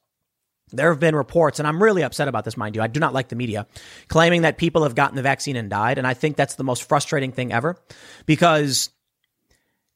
[0.72, 2.82] There have been reports, and I'm really upset about this, mind you.
[2.82, 3.66] I do not like the media
[4.08, 5.96] claiming that people have gotten the vaccine and died.
[5.96, 7.78] And I think that's the most frustrating thing ever
[8.26, 8.90] because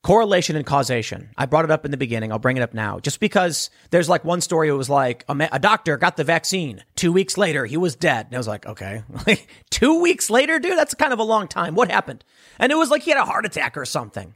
[0.02, 1.30] correlation and causation.
[1.36, 2.32] I brought it up in the beginning.
[2.32, 3.00] I'll bring it up now.
[3.00, 6.82] Just because there's like one story, it was like a, a doctor got the vaccine.
[6.96, 8.26] Two weeks later, he was dead.
[8.26, 9.02] And I was like, okay,
[9.70, 11.74] two weeks later, dude, that's kind of a long time.
[11.74, 12.24] What happened?
[12.58, 14.34] And it was like he had a heart attack or something.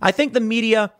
[0.00, 0.92] I think the media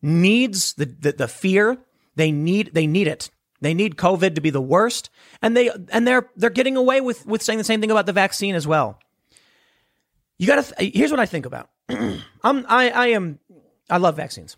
[0.00, 1.78] needs the, the, the fear.
[2.14, 3.30] They need, they need it.
[3.60, 5.10] They need COVID to be the worst,
[5.42, 8.12] and they and they're they're getting away with with saying the same thing about the
[8.14, 8.98] vaccine as well.
[10.38, 10.74] You got to.
[10.74, 11.68] Th- here's what I think about.
[12.42, 13.38] I'm I I am
[13.88, 14.56] I love vaccines.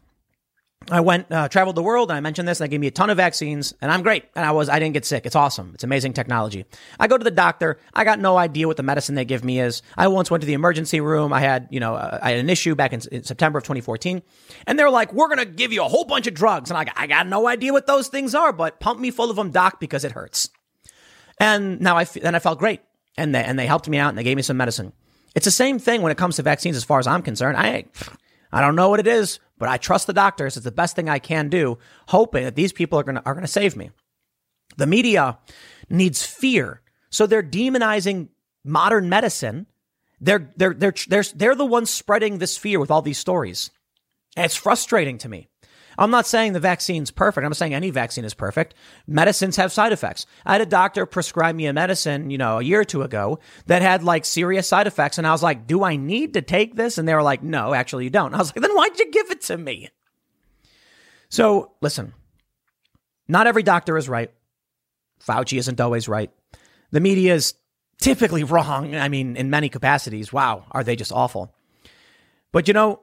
[0.90, 2.90] I went uh, traveled the world and I mentioned this and they gave me a
[2.92, 5.26] ton of vaccines and I'm great and I was I didn't get sick.
[5.26, 5.72] It's awesome.
[5.74, 6.64] It's amazing technology.
[6.98, 7.78] I go to the doctor.
[7.94, 9.82] I got no idea what the medicine they give me is.
[9.96, 11.32] I once went to the emergency room.
[11.32, 14.22] I had you know uh, I had an issue back in, in, September of 2014
[14.66, 17.06] and they're like we're gonna give you a whole bunch of drugs and I I
[17.06, 20.04] got no idea what those things are but pump me full of them doc because
[20.04, 20.50] it hurts.
[21.38, 22.80] And now I then I felt great
[23.16, 24.92] and they and they helped me out and they gave me some medicine.
[25.34, 27.56] It's the same thing when it comes to vaccines as far as I'm concerned.
[27.56, 27.84] I
[28.52, 30.56] I don't know what it is, but I trust the doctors.
[30.56, 31.78] It's the best thing I can do,
[32.08, 33.90] hoping that these people are going to are to save me.
[34.76, 35.38] The media
[35.88, 38.28] needs fear, so they're demonizing
[38.64, 39.66] modern medicine.
[40.20, 43.70] They're they're they're they're they're the ones spreading this fear with all these stories.
[44.36, 45.48] And it's frustrating to me.
[45.98, 47.44] I'm not saying the vaccine's perfect.
[47.44, 48.74] I'm saying any vaccine is perfect.
[49.06, 50.26] Medicines have side effects.
[50.44, 53.38] I had a doctor prescribe me a medicine, you know, a year or two ago
[53.66, 55.18] that had like serious side effects.
[55.18, 56.98] And I was like, do I need to take this?
[56.98, 58.34] And they were like, no, actually you don't.
[58.34, 59.88] I was like, then why'd you give it to me?
[61.28, 62.12] So listen,
[63.28, 64.30] not every doctor is right.
[65.26, 66.30] Fauci isn't always right.
[66.90, 67.54] The media is
[67.98, 68.94] typically wrong.
[68.94, 70.32] I mean, in many capacities.
[70.32, 71.54] Wow, are they just awful?
[72.52, 73.00] But you know,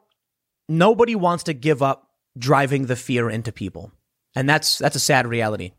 [0.68, 3.92] nobody wants to give up driving the fear into people.
[4.36, 5.72] And that's that's a sad reality.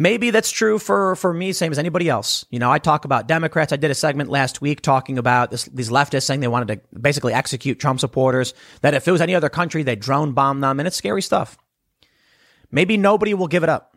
[0.00, 2.46] Maybe that's true for, for me, same as anybody else.
[2.50, 3.72] You know, I talk about Democrats.
[3.72, 6.98] I did a segment last week talking about this, these leftists saying they wanted to
[6.98, 10.78] basically execute Trump supporters, that if it was any other country, they'd drone bomb them,
[10.78, 11.58] and it's scary stuff.
[12.70, 13.96] Maybe nobody will give it up.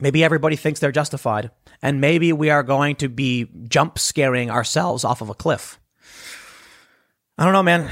[0.00, 5.04] Maybe everybody thinks they're justified, and maybe we are going to be jump scaring ourselves
[5.04, 5.78] off of a cliff.
[7.38, 7.88] I don't know, man.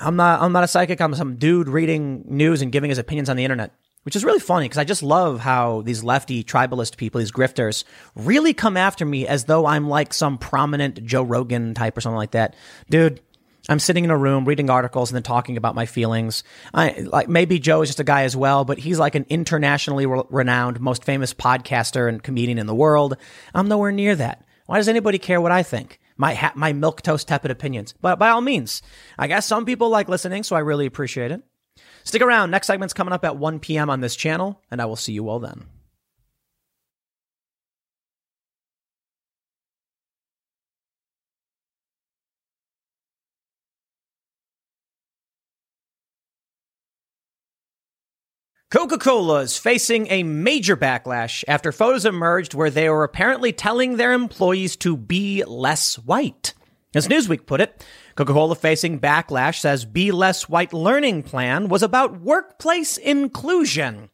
[0.00, 1.00] I'm not I'm not a psychic.
[1.00, 3.72] I'm some dude reading news and giving his opinions on the internet,
[4.02, 7.84] which is really funny because I just love how these lefty tribalist people, these grifters,
[8.14, 12.16] really come after me as though I'm like some prominent Joe Rogan type or something
[12.16, 12.54] like that.
[12.88, 13.20] Dude,
[13.68, 16.42] I'm sitting in a room reading articles and then talking about my feelings.
[16.72, 20.06] I like maybe Joe is just a guy as well, but he's like an internationally
[20.06, 23.16] re- renowned, most famous podcaster and comedian in the world.
[23.54, 24.44] I'm nowhere near that.
[24.66, 26.00] Why does anybody care what I think?
[26.18, 27.94] My ha- my milk toast tepid opinions.
[28.02, 28.82] But by all means,
[29.18, 31.42] I guess some people like listening, so I really appreciate it.
[32.04, 32.50] Stick around.
[32.50, 33.88] Next segment's coming up at 1 p.m.
[33.88, 35.66] on this channel, and I will see you all then.
[48.70, 53.96] Coca Cola is facing a major backlash after photos emerged where they were apparently telling
[53.96, 56.52] their employees to be less white.
[56.94, 57.82] As Newsweek put it,
[58.14, 64.10] Coca Cola facing backlash says Be Less White learning plan was about workplace inclusion.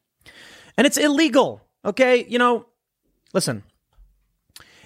[0.77, 1.61] And it's illegal.
[1.83, 2.25] Okay.
[2.25, 2.65] You know,
[3.33, 3.61] listen,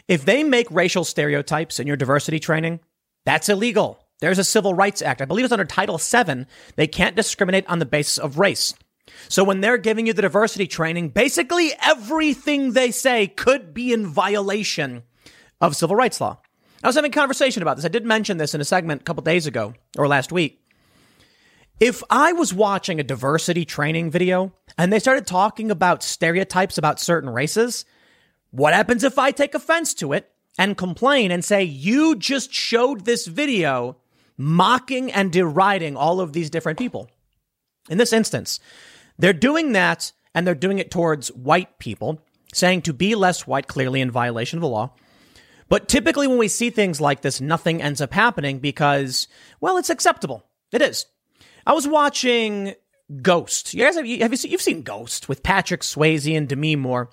[0.07, 2.79] if they make racial stereotypes in your diversity training,
[3.23, 4.03] that's illegal.
[4.19, 5.21] There's a Civil Rights Act.
[5.21, 6.47] I believe it's under Title VII.
[6.75, 8.73] They can't discriminate on the basis of race.
[9.27, 14.07] So when they're giving you the diversity training, basically everything they say could be in
[14.07, 15.03] violation
[15.61, 16.39] of civil rights law.
[16.83, 17.85] I was having a conversation about this.
[17.85, 20.63] I did mention this in a segment a couple days ago or last week.
[21.79, 26.99] If I was watching a diversity training video and they started talking about stereotypes about
[26.99, 27.85] certain races,
[28.51, 33.05] what happens if I take offense to it and complain and say, you just showed
[33.05, 33.97] this video
[34.37, 37.09] mocking and deriding all of these different people?
[37.89, 38.59] In this instance,
[39.19, 42.21] they're doing that and they're doing it towards white people,
[42.53, 44.93] saying to be less white, clearly in violation of the law.
[45.67, 49.27] But typically, when we see things like this, nothing ends up happening because,
[49.61, 50.43] well, it's acceptable.
[50.71, 51.05] It is.
[51.67, 52.73] I was watching
[53.21, 53.75] Ghost.
[53.75, 56.75] You guys have, you, have you seen, you've seen Ghost with Patrick Swayze and Demi
[56.75, 57.09] Moore.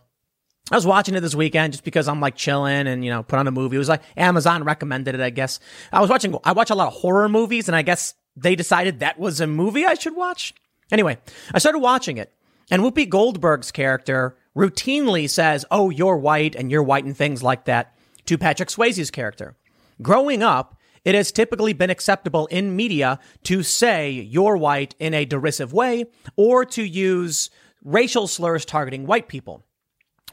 [0.71, 3.39] I was watching it this weekend just because I'm like chilling and, you know, put
[3.39, 3.77] on a movie.
[3.77, 5.61] It was like Amazon recommended it, I guess.
[5.93, 9.01] I was watching, I watch a lot of horror movies and I guess they decided
[9.01, 10.55] that was a movie I should watch.
[10.91, 11.19] Anyway,
[11.53, 12.33] I started watching it
[12.71, 17.65] and Whoopi Goldberg's character routinely says, Oh, you're white and you're white and things like
[17.67, 19.57] that to Patrick Swayze's character.
[20.03, 25.25] Growing up, it has typically been acceptable in media to say you're white in a
[25.25, 27.51] derisive way or to use
[27.85, 29.65] racial slurs targeting white people.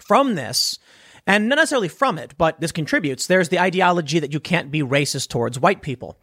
[0.02, 0.80] From this,
[1.28, 4.82] and not necessarily from it, but this contributes, there's the ideology that you can't be
[4.82, 6.18] racist towards white people.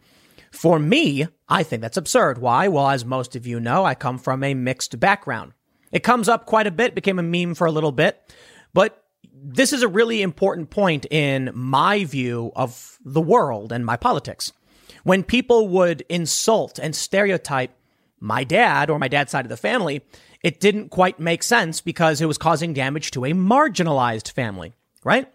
[0.51, 2.37] For me, I think that's absurd.
[2.37, 2.67] Why?
[2.67, 5.53] Well, as most of you know, I come from a mixed background.
[5.91, 8.33] It comes up quite a bit, became a meme for a little bit,
[8.73, 13.97] but this is a really important point in my view of the world and my
[13.97, 14.51] politics.
[15.03, 17.71] When people would insult and stereotype
[18.19, 20.05] my dad or my dad's side of the family,
[20.43, 24.73] it didn't quite make sense because it was causing damage to a marginalized family,
[25.03, 25.27] right?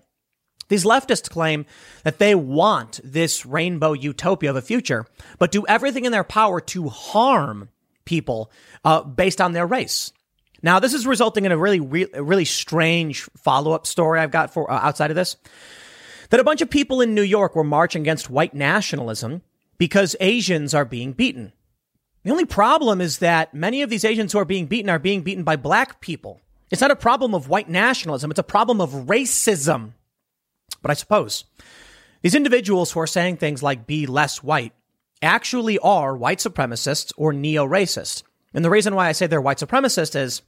[0.68, 1.66] These leftists claim
[2.02, 5.06] that they want this rainbow utopia of a future,
[5.38, 7.68] but do everything in their power to harm
[8.04, 8.50] people
[8.84, 10.12] uh, based on their race.
[10.62, 14.70] Now, this is resulting in a really, really strange follow up story I've got for
[14.70, 15.36] uh, outside of this.
[16.30, 19.42] That a bunch of people in New York were marching against white nationalism
[19.78, 21.52] because Asians are being beaten.
[22.24, 25.22] The only problem is that many of these Asians who are being beaten are being
[25.22, 26.40] beaten by black people.
[26.72, 29.92] It's not a problem of white nationalism, it's a problem of racism.
[30.86, 31.42] But I suppose
[32.22, 34.72] these individuals who are saying things like be less white
[35.20, 38.22] actually are white supremacists or neo racist.
[38.54, 40.42] And the reason why I say they're white supremacists is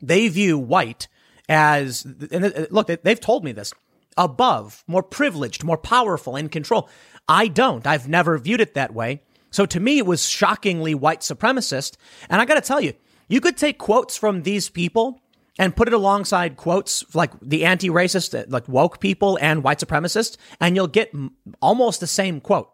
[0.00, 1.08] they view white
[1.46, 3.74] as, and look, they've told me this,
[4.16, 6.88] above, more privileged, more powerful, in control.
[7.28, 7.86] I don't.
[7.86, 9.20] I've never viewed it that way.
[9.50, 11.98] So to me, it was shockingly white supremacist.
[12.30, 12.94] And I got to tell you,
[13.28, 15.19] you could take quotes from these people
[15.60, 20.38] and put it alongside quotes like the anti-racist, uh, like woke people and white supremacists,
[20.58, 21.12] and you'll get
[21.60, 22.70] almost the same quote.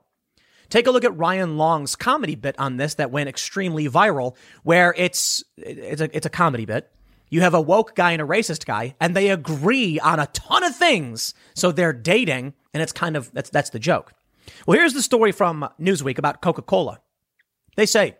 [0.69, 4.95] Take a look at Ryan Long's comedy bit on this that went extremely viral, where
[4.97, 6.89] it's it's a it's a comedy bit.
[7.29, 10.63] You have a woke guy and a racist guy, and they agree on a ton
[10.63, 14.13] of things, so they're dating, and it's kind of that's that's the joke.
[14.65, 17.01] Well, here's the story from Newsweek about Coca Cola.
[17.77, 18.17] They say,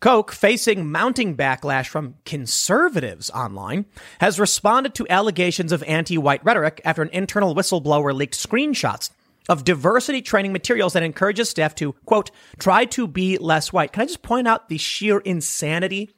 [0.00, 3.84] Coke, facing mounting backlash from conservatives online,
[4.18, 9.10] has responded to allegations of anti white rhetoric after an internal whistleblower leaked screenshots
[9.46, 13.92] of diversity training materials that encourages staff to, quote, try to be less white.
[13.92, 16.08] Can I just point out the sheer insanity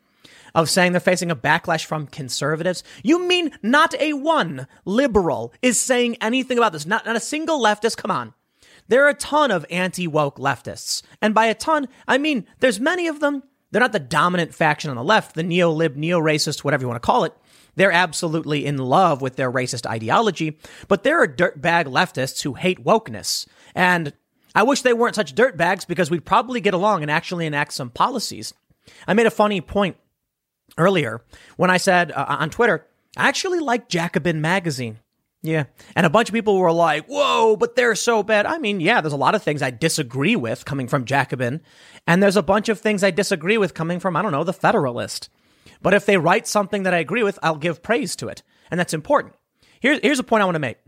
[0.55, 2.85] of saying they're facing a backlash from conservatives?
[3.03, 6.87] You mean not a one liberal is saying anything about this?
[6.87, 7.97] Not, not a single leftist?
[7.97, 8.35] Come on.
[8.87, 11.03] There are a ton of anti woke leftists.
[11.21, 13.43] And by a ton, I mean there's many of them.
[13.73, 16.89] They're not the dominant faction on the left, the neo lib, neo racist, whatever you
[16.89, 17.35] want to call it.
[17.75, 20.59] They're absolutely in love with their racist ideology,
[20.89, 23.47] but there are dirtbag leftists who hate wokeness.
[23.75, 24.13] And
[24.55, 27.89] I wish they weren't such dirtbags because we'd probably get along and actually enact some
[27.89, 28.53] policies.
[29.09, 29.97] I made a funny point
[30.77, 31.23] earlier
[31.57, 34.99] when I said uh, on Twitter, I actually like Jacobin magazine.
[35.43, 35.65] Yeah.
[35.97, 38.47] And a bunch of people were like, whoa, but they're so bad.
[38.47, 41.61] I mean, yeah, there's a lot of things I disagree with coming from Jacobin.
[42.07, 44.53] And there's a bunch of things I disagree with coming from, I don't know, the
[44.53, 45.29] Federalist.
[45.81, 48.45] But if they write something that I agree with, I'll give praise to it.
[48.71, 49.35] And that's important.
[49.81, 50.79] Here's, here's a point I want to make.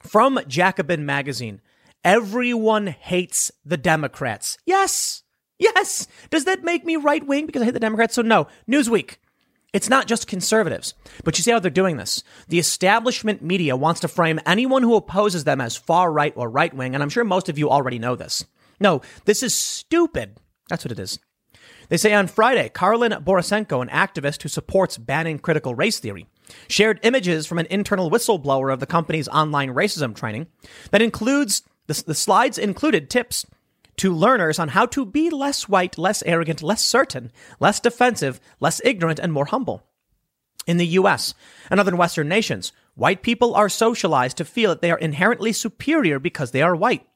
[0.00, 1.60] From Jacobin magazine,
[2.04, 4.58] everyone hates the Democrats.
[4.66, 5.22] Yes.
[5.58, 6.08] Yes.
[6.30, 8.14] Does that make me right wing because I hate the Democrats?
[8.14, 8.48] So no.
[8.68, 9.16] Newsweek.
[9.78, 12.24] It's not just conservatives, but you see how they're doing this.
[12.48, 16.74] The establishment media wants to frame anyone who opposes them as far right or right
[16.74, 18.44] wing, and I'm sure most of you already know this.
[18.80, 20.40] No, this is stupid.
[20.68, 21.20] That's what it is.
[21.90, 26.26] They say on Friday, Karlyn Borysenko, an activist who supports banning critical race theory,
[26.66, 30.48] shared images from an internal whistleblower of the company's online racism training
[30.90, 33.46] that includes the, the slides included tips
[33.98, 37.30] to learners on how to be less white, less arrogant, less certain,
[37.60, 39.84] less defensive, less ignorant, and more humble.
[40.66, 41.34] In the US
[41.70, 46.18] and other Western nations, white people are socialized to feel that they are inherently superior
[46.18, 47.06] because they are white.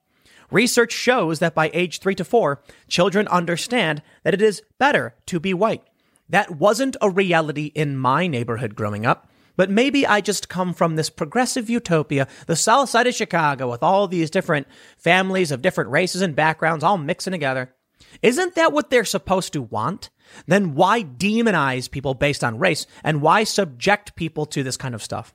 [0.51, 5.41] Research shows that by age three to four, children understand that it is better to
[5.41, 5.83] be white.
[6.29, 9.29] That wasn't a reality in my neighborhood growing up.
[9.57, 13.83] But maybe I just come from this progressive utopia, the south side of Chicago, with
[13.83, 17.75] all these different families of different races and backgrounds all mixing together.
[18.21, 20.11] Isn't that what they're supposed to want?
[20.47, 25.03] Then why demonize people based on race and why subject people to this kind of
[25.03, 25.35] stuff?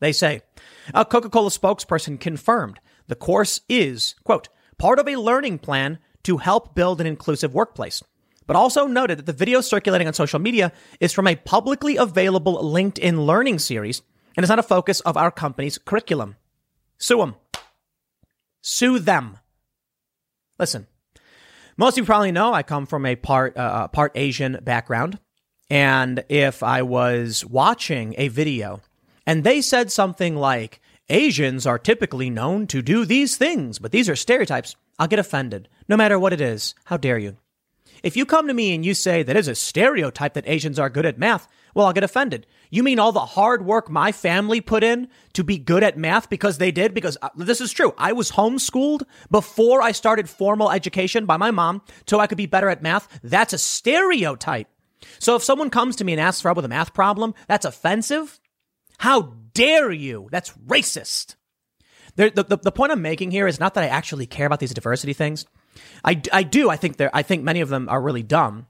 [0.00, 0.42] They say
[0.94, 4.48] a Coca Cola spokesperson confirmed the course is, quote,
[4.78, 8.02] part of a learning plan to help build an inclusive workplace
[8.50, 12.60] but also noted that the video circulating on social media is from a publicly available
[12.60, 14.02] LinkedIn learning series
[14.36, 16.34] and is not a focus of our company's curriculum.
[16.98, 17.36] Sue them.
[18.60, 19.38] Sue them.
[20.58, 20.88] Listen,
[21.76, 25.20] most of you probably know I come from a part uh, part Asian background,
[25.70, 28.80] and if I was watching a video
[29.28, 34.08] and they said something like Asians are typically known to do these things, but these
[34.08, 36.74] are stereotypes, I'll get offended, no matter what it is.
[36.86, 37.36] How dare you?
[38.02, 40.90] If you come to me and you say that is a stereotype that Asians are
[40.90, 42.46] good at math, well, I'll get offended.
[42.70, 46.28] You mean all the hard work my family put in to be good at math
[46.28, 46.94] because they did?
[46.94, 47.94] Because uh, this is true.
[47.98, 52.46] I was homeschooled before I started formal education by my mom so I could be
[52.46, 53.20] better at math.
[53.22, 54.68] That's a stereotype.
[55.18, 57.64] So if someone comes to me and asks for help with a math problem, that's
[57.64, 58.40] offensive.
[58.98, 60.28] How dare you?
[60.30, 61.36] That's racist.
[62.16, 64.74] The, the, the point I'm making here is not that I actually care about these
[64.74, 65.46] diversity things.
[66.04, 66.70] I, I do.
[66.70, 68.66] I think they I think many of them are really dumb.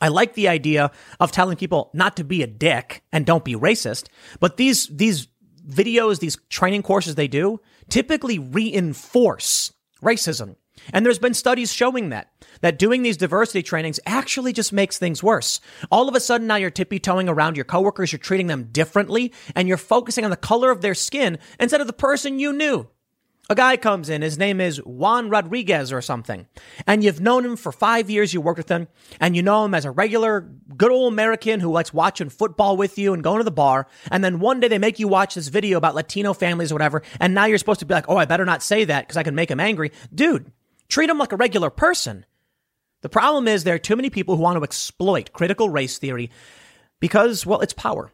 [0.00, 0.90] I like the idea
[1.20, 4.08] of telling people not to be a dick and don't be racist.
[4.40, 5.28] But these these
[5.68, 9.72] videos, these training courses they do typically reinforce
[10.02, 10.56] racism.
[10.92, 15.22] And there's been studies showing that, that doing these diversity trainings actually just makes things
[15.22, 15.60] worse.
[15.90, 19.32] All of a sudden now you're tippy toeing around your coworkers, you're treating them differently,
[19.54, 22.88] and you're focusing on the color of their skin instead of the person you knew.
[23.52, 26.46] A guy comes in, his name is Juan Rodriguez or something,
[26.86, 28.88] and you've known him for five years, you worked with him,
[29.20, 32.96] and you know him as a regular, good old American who likes watching football with
[32.96, 35.48] you and going to the bar, and then one day they make you watch this
[35.48, 38.24] video about Latino families or whatever, and now you're supposed to be like, oh, I
[38.24, 39.92] better not say that because I can make him angry.
[40.14, 40.50] Dude,
[40.88, 42.24] treat him like a regular person.
[43.02, 46.30] The problem is there are too many people who want to exploit critical race theory
[47.00, 48.12] because, well, it's power.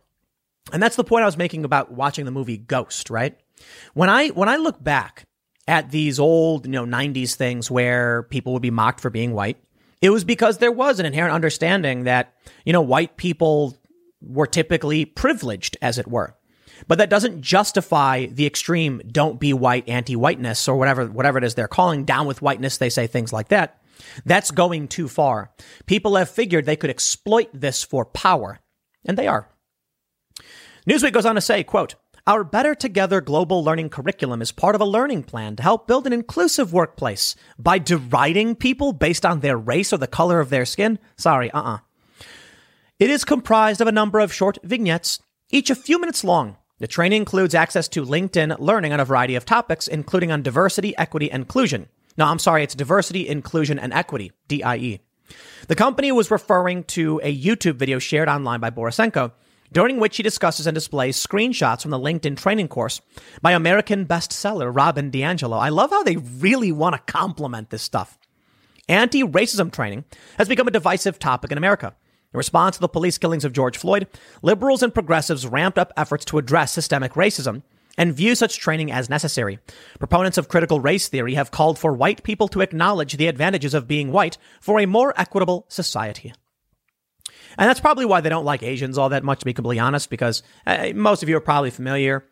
[0.72, 3.38] And that's the point I was making about watching the movie Ghost, right?
[3.94, 5.27] When I when I look back
[5.68, 9.58] at these old, you know, 90s things where people would be mocked for being white,
[10.00, 13.76] it was because there was an inherent understanding that, you know, white people
[14.20, 16.34] were typically privileged as it were.
[16.86, 21.56] But that doesn't justify the extreme don't be white anti-whiteness or whatever whatever it is
[21.56, 23.82] they're calling down with whiteness they say things like that.
[24.24, 25.50] That's going too far.
[25.86, 28.60] People have figured they could exploit this for power,
[29.04, 29.48] and they are.
[30.88, 31.96] Newsweek goes on to say, quote,
[32.28, 36.06] our Better Together global learning curriculum is part of a learning plan to help build
[36.06, 40.66] an inclusive workplace by deriding people based on their race or the color of their
[40.66, 40.98] skin.
[41.16, 41.74] Sorry, uh uh-uh.
[41.76, 41.78] uh
[42.98, 45.20] It is comprised of a number of short vignettes,
[45.50, 46.58] each a few minutes long.
[46.80, 50.94] The training includes access to LinkedIn learning on a variety of topics, including on diversity,
[50.98, 51.88] equity, and inclusion.
[52.18, 55.00] No, I'm sorry, it's diversity, inclusion, and equity, DIE.
[55.66, 59.32] The company was referring to a YouTube video shared online by Borysenko
[59.72, 63.00] during which he discusses and displays screenshots from the LinkedIn training course
[63.42, 65.58] by American bestseller Robin DiAngelo.
[65.58, 68.18] I love how they really want to compliment this stuff.
[68.88, 70.04] Anti racism training
[70.38, 71.94] has become a divisive topic in America.
[72.32, 74.06] In response to the police killings of George Floyd,
[74.42, 77.62] liberals and progressives ramped up efforts to address systemic racism
[77.98, 79.58] and view such training as necessary.
[79.98, 83.88] Proponents of critical race theory have called for white people to acknowledge the advantages of
[83.88, 86.32] being white for a more equitable society.
[87.58, 90.08] And that's probably why they don't like Asians all that much, to be completely honest,
[90.10, 92.24] because uh, most of you are probably familiar.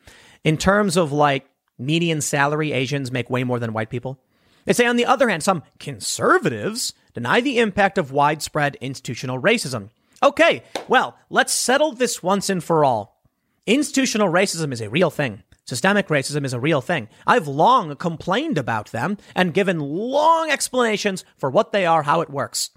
[0.45, 1.47] In terms of like
[1.79, 4.21] median salary, Asians make way more than white people.
[4.65, 9.91] They say, on the other hand, some conservatives deny the impact of widespread institutional racism.
[10.23, 13.21] Okay, well, let's settle this once and for all.
[13.67, 15.43] Institutional racism is a real thing.
[15.65, 17.09] Systemic racism is a real thing.
[17.27, 22.31] I've long complained about them and given long explanations for what they are, how it
[22.31, 22.71] works.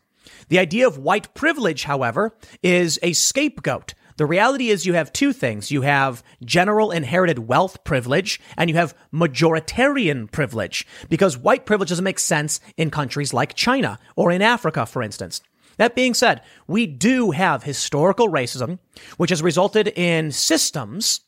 [0.49, 3.93] The idea of white privilege, however, is a scapegoat.
[4.17, 5.71] The reality is you have two things.
[5.71, 12.03] You have general inherited wealth privilege and you have majoritarian privilege because white privilege doesn't
[12.03, 15.41] make sense in countries like China or in Africa, for instance.
[15.77, 18.79] That being said, we do have historical racism,
[19.15, 21.21] which has resulted in systems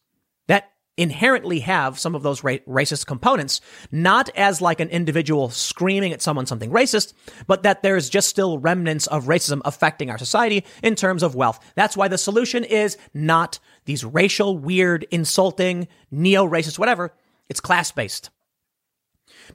[0.98, 3.62] inherently have some of those ra- racist components,
[3.92, 7.14] not as like an individual screaming at someone something racist,
[7.48, 11.60] but that there's just still remnants of racism affecting our society in terms of wealth.
[11.76, 17.14] That's why the solution is not these racial, weird, insulting, neo-racist, whatever.
[17.50, 18.30] It's class-based.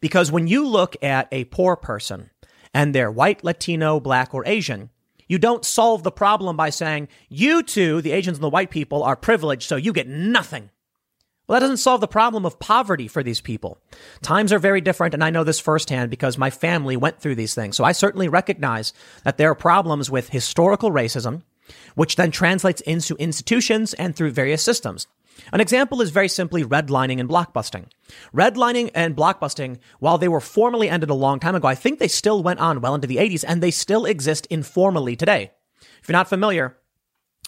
[0.00, 2.30] Because when you look at a poor person
[2.74, 4.90] and they're white, Latino, black, or Asian,
[5.28, 9.02] you don't solve the problem by saying, you two, the Asians and the white people,
[9.02, 10.70] are privileged, so you get nothing.
[11.46, 13.78] Well, that doesn't solve the problem of poverty for these people.
[14.20, 17.54] Times are very different, and I know this firsthand because my family went through these
[17.54, 17.76] things.
[17.76, 18.92] So I certainly recognize
[19.22, 21.42] that there are problems with historical racism,
[21.94, 25.06] which then translates into institutions and through various systems.
[25.52, 27.86] An example is very simply redlining and blockbusting.
[28.34, 32.08] Redlining and blockbusting, while they were formally ended a long time ago, I think they
[32.08, 35.52] still went on well into the 80s and they still exist informally today.
[36.02, 36.76] If you're not familiar,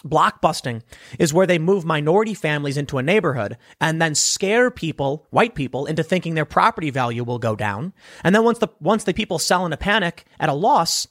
[0.05, 0.81] Blockbusting
[1.17, 5.85] is where they move minority families into a neighborhood and then scare people, white people,
[5.85, 7.93] into thinking their property value will go down.
[8.23, 11.07] And then once the, once the people sell in a panic at a loss,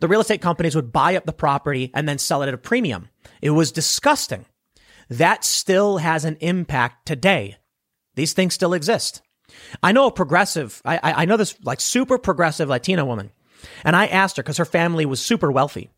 [0.00, 2.58] the real estate companies would buy up the property and then sell it at a
[2.58, 3.08] premium.
[3.42, 4.46] It was disgusting
[5.08, 7.56] that still has an impact today.
[8.14, 9.22] These things still exist.
[9.82, 13.30] I know a progressive, I, I know this like super progressive Latina woman,
[13.84, 15.90] and I asked her because her family was super wealthy.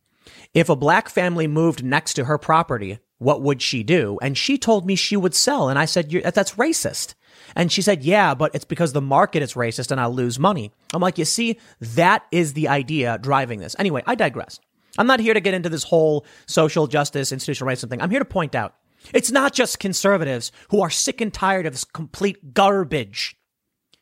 [0.52, 4.18] If a black family moved next to her property, what would she do?
[4.20, 5.68] And she told me she would sell.
[5.68, 7.14] And I said, that's racist.
[7.54, 10.72] And she said, yeah, but it's because the market is racist and I'll lose money.
[10.92, 13.76] I'm like, you see, that is the idea driving this.
[13.78, 14.58] Anyway, I digress.
[14.98, 18.02] I'm not here to get into this whole social justice, institutional racism thing.
[18.02, 18.74] I'm here to point out
[19.14, 23.36] it's not just conservatives who are sick and tired of this complete garbage.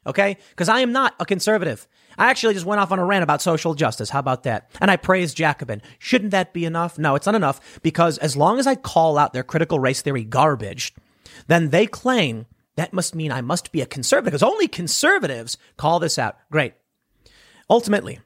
[0.06, 0.38] Okay?
[0.50, 1.86] Because I am not a conservative.
[2.18, 4.10] I actually just went off on a rant about social justice.
[4.10, 4.70] How about that?
[4.80, 5.80] And I praised Jacobin.
[5.98, 6.98] Shouldn't that be enough?
[6.98, 10.24] No, it's not enough because as long as I call out their critical race theory
[10.24, 10.92] garbage,
[11.46, 12.46] then they claim
[12.76, 16.36] that must mean I must be a conservative because only conservatives call this out.
[16.50, 16.74] Great.
[17.70, 18.20] Ultimately,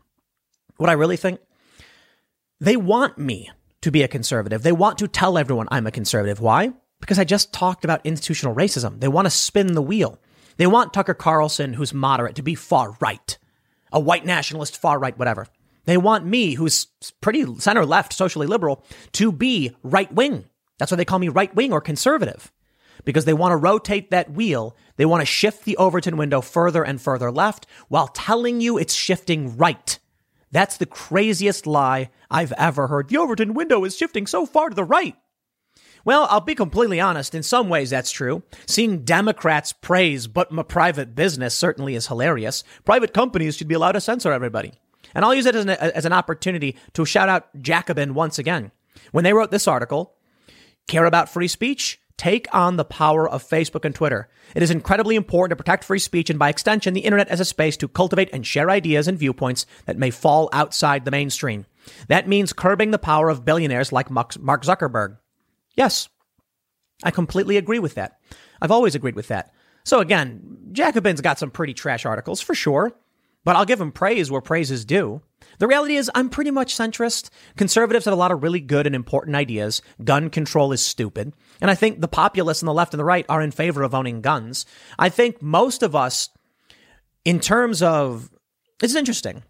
[0.77, 1.41] what I really think,
[2.61, 4.63] they want me to be a conservative.
[4.63, 6.41] They want to tell everyone I'm a conservative.
[6.41, 6.73] Why?
[7.01, 9.01] Because I just talked about institutional racism.
[9.01, 10.19] They want to spin the wheel.
[10.57, 13.39] They want Tucker Carlson, who's moderate, to be far right,
[13.93, 15.47] a white nationalist, far right, whatever.
[15.85, 16.87] They want me, who's
[17.21, 20.45] pretty center left, socially liberal, to be right wing.
[20.79, 22.53] That's why they call me right wing or conservative.
[23.05, 24.77] Because they want to rotate that wheel.
[24.97, 28.95] They want to shift the Overton window further and further left while telling you it's
[28.95, 29.99] shifting right.
[30.53, 33.09] That's the craziest lie I've ever heard.
[33.09, 35.17] The Overton window is shifting so far to the right.
[36.05, 37.35] Well, I'll be completely honest.
[37.35, 38.43] In some ways, that's true.
[38.67, 42.65] Seeing Democrats praise but my private business certainly is hilarious.
[42.85, 44.73] Private companies should be allowed to censor everybody.
[45.15, 48.73] And I'll use it as an, as an opportunity to shout out Jacobin once again.
[49.13, 50.15] When they wrote this article,
[50.89, 52.01] care about free speech?
[52.17, 54.29] Take on the power of Facebook and Twitter.
[54.55, 57.45] It is incredibly important to protect free speech and by extension, the internet as a
[57.45, 61.67] space to cultivate and share ideas and viewpoints that may fall outside the mainstream.
[62.09, 65.17] That means curbing the power of billionaires like Mark Zuckerberg.
[65.75, 66.09] Yes,
[67.03, 68.19] I completely agree with that.
[68.61, 69.53] I've always agreed with that.
[69.85, 72.93] So again, Jacobin's got some pretty trash articles for sure,
[73.45, 75.23] but I'll give him praise where praise is due.
[75.59, 77.31] The reality is, I'm pretty much centrist.
[77.57, 79.83] Conservatives have a lot of really good and important ideas.
[80.03, 81.33] Gun control is stupid.
[81.61, 83.95] And I think the populists on the left and the right are in favor of
[83.95, 84.65] owning guns.
[84.99, 86.31] I think most of us,
[87.25, 88.31] in terms of,
[88.81, 89.43] it's interesting.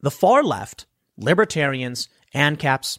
[0.00, 2.98] The far left, libertarians, ANCAPs,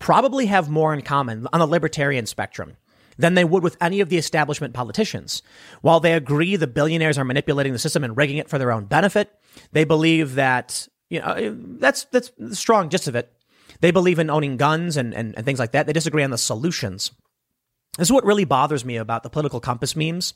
[0.00, 2.76] probably have more in common on the libertarian spectrum
[3.16, 5.42] than they would with any of the establishment politicians.
[5.82, 8.86] While they agree the billionaires are manipulating the system and rigging it for their own
[8.86, 9.30] benefit,
[9.70, 13.32] they believe that you know, that's that's the strong gist of it.
[13.80, 15.86] They believe in owning guns and, and, and things like that.
[15.86, 17.12] They disagree on the solutions.
[17.98, 20.34] This is what really bothers me about the political compass memes,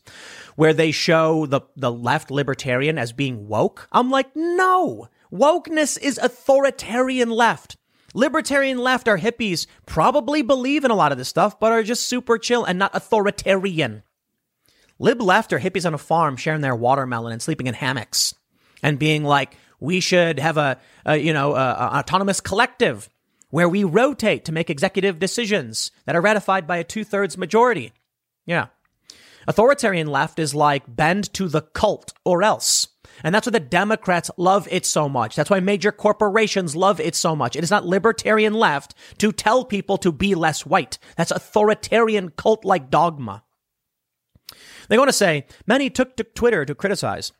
[0.56, 3.88] where they show the, the left libertarian as being woke.
[3.92, 7.76] I'm like, no, wokeness is authoritarian left.
[8.14, 12.06] Libertarian left are hippies, probably believe in a lot of this stuff, but are just
[12.06, 14.04] super chill and not authoritarian.
[15.00, 18.34] Lib left are hippies on a farm sharing their watermelon and sleeping in hammocks
[18.82, 23.08] and being like, we should have a, a you know, a, a autonomous collective
[23.50, 27.92] where we rotate to make executive decisions that are ratified by a two thirds majority.
[28.46, 28.68] Yeah.
[29.48, 32.88] Authoritarian left is like bend to the cult or else.
[33.24, 35.34] And that's why the Democrats love it so much.
[35.34, 37.56] That's why major corporations love it so much.
[37.56, 40.98] It is not libertarian left to tell people to be less white.
[41.16, 43.42] That's authoritarian cult like dogma.
[44.88, 47.32] They want to say many took to Twitter to criticize.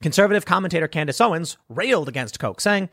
[0.00, 2.88] Conservative commentator Candace Owens railed against Coke, saying,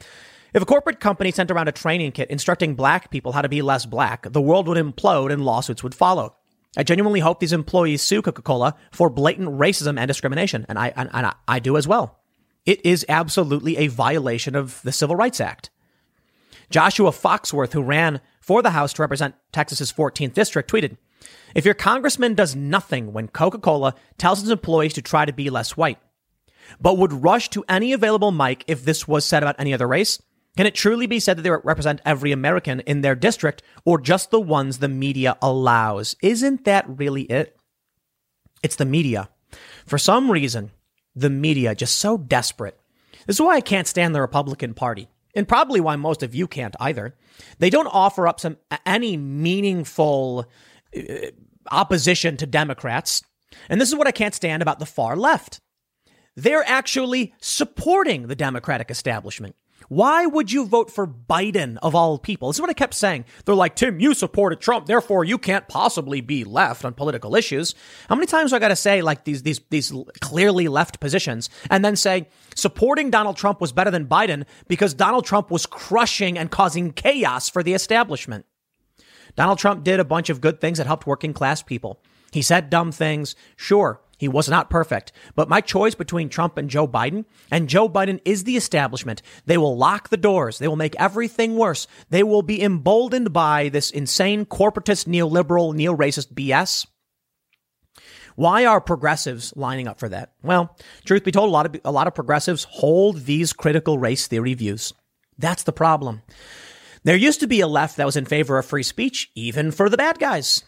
[0.53, 3.61] If a corporate company sent around a training kit instructing black people how to be
[3.61, 6.35] less black, the world would implode and lawsuits would follow.
[6.77, 11.09] I genuinely hope these employees sue Coca-Cola for blatant racism and discrimination, and I and,
[11.13, 12.18] and I, I do as well.
[12.69, 15.71] It is absolutely a violation of the Civil Rights Act.
[16.69, 20.97] Joshua Foxworth, who ran for the House to represent Texas's 14th district, tweeted,
[21.55, 25.75] "If your congressman does nothing when Coca-Cola tells its employees to try to be less
[25.75, 25.97] white,
[26.79, 30.21] but would rush to any available mic if this was said about any other race,
[30.55, 34.29] can it truly be said that they represent every American in their district or just
[34.29, 36.15] the ones the media allows?
[36.21, 37.57] Isn't that really it?
[38.61, 39.29] It's the media.
[39.87, 40.69] For some reason,
[41.15, 42.79] the media just so desperate.
[43.25, 45.07] This is why I can't stand the Republican Party.
[45.35, 47.15] And probably why most of you can't either.
[47.59, 50.45] They don't offer up some any meaningful
[50.97, 51.01] uh,
[51.71, 53.23] opposition to Democrats.
[53.69, 55.59] And this is what I can't stand about the far left.
[56.35, 59.55] They're actually supporting the Democratic establishment.
[59.89, 62.47] Why would you vote for Biden of all people?
[62.47, 63.25] This is what I kept saying.
[63.43, 67.73] They're like, Tim, you supported Trump, therefore you can't possibly be left on political issues.
[68.07, 69.91] How many times do I got to say like these these these
[70.21, 75.25] clearly left positions, and then say supporting Donald Trump was better than Biden because Donald
[75.25, 78.45] Trump was crushing and causing chaos for the establishment.
[79.35, 81.99] Donald Trump did a bunch of good things that helped working class people.
[82.31, 84.01] He said dumb things, sure.
[84.19, 85.13] He was not perfect.
[85.33, 89.21] But my choice between Trump and Joe Biden, and Joe Biden is the establishment.
[89.45, 90.59] They will lock the doors.
[90.59, 91.87] They will make everything worse.
[92.09, 96.85] They will be emboldened by this insane corporatist, neoliberal, neo racist BS.
[98.35, 100.33] Why are progressives lining up for that?
[100.43, 104.27] Well, truth be told, a lot of, a lot of progressives hold these critical race
[104.27, 104.93] theory views.
[105.37, 106.21] That's the problem.
[107.05, 109.89] There used to be a left that was in favor of free speech, even for
[109.89, 110.63] the bad guys.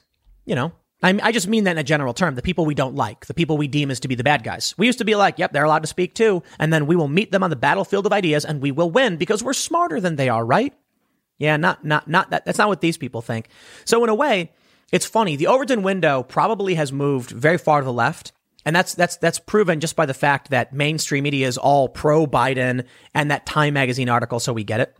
[0.45, 0.71] You know,
[1.03, 2.35] I, I just mean that in a general term.
[2.35, 4.75] The people we don't like, the people we deem as to be the bad guys.
[4.77, 6.43] We used to be like, yep, they're allowed to speak too.
[6.59, 9.17] And then we will meet them on the battlefield of ideas and we will win
[9.17, 10.73] because we're smarter than they are, right?
[11.39, 12.45] Yeah, not, not, not that.
[12.45, 13.47] That's not what these people think.
[13.83, 14.51] So in a way,
[14.91, 15.35] it's funny.
[15.35, 18.31] The Overton window probably has moved very far to the left.
[18.63, 22.27] And that's, that's, that's proven just by the fact that mainstream media is all pro
[22.27, 24.39] Biden and that Time magazine article.
[24.39, 24.95] So we get it.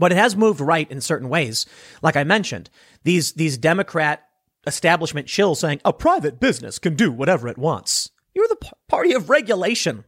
[0.00, 1.66] But it has moved right in certain ways.
[2.02, 2.70] Like I mentioned,
[3.04, 4.24] these, these Democrat
[4.66, 8.10] establishment chill saying a private business can do whatever it wants.
[8.34, 10.04] You're the party of regulation.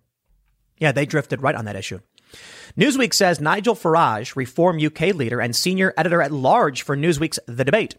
[0.78, 2.01] Yeah, they drifted right on that issue.
[2.76, 7.64] Newsweek says Nigel Farage, Reform UK leader and senior editor at large for Newsweek's The
[7.64, 7.97] Debate,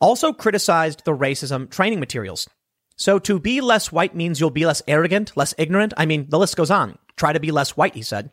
[0.00, 2.48] also criticized the racism training materials.
[2.96, 5.92] So to be less white means you'll be less arrogant, less ignorant.
[5.96, 6.98] I mean, the list goes on.
[7.16, 8.30] Try to be less white, he said.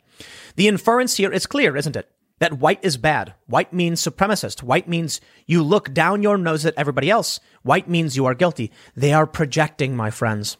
[0.55, 2.09] The inference here is clear, isn't it?
[2.39, 3.33] That white is bad.
[3.47, 4.63] White means supremacist.
[4.63, 7.39] White means you look down your nose at everybody else.
[7.61, 8.71] White means you are guilty.
[8.95, 10.57] They are projecting, my friends.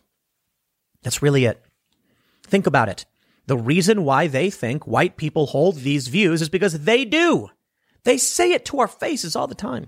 [1.01, 1.63] That's really it.
[2.43, 3.05] Think about it.
[3.47, 7.49] The reason why they think white people hold these views is because they do.
[8.03, 9.87] They say it to our faces all the time.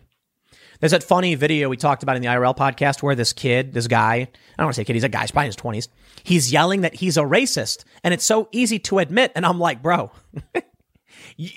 [0.80, 3.88] There's that funny video we talked about in the IRL podcast where this kid, this
[3.88, 5.88] guy, I don't want to say kid, he's a guy, he's probably in his 20s.
[6.24, 7.86] He's yelling that he's a racist.
[8.04, 9.32] And it's so easy to admit.
[9.36, 10.12] And I'm like, bro,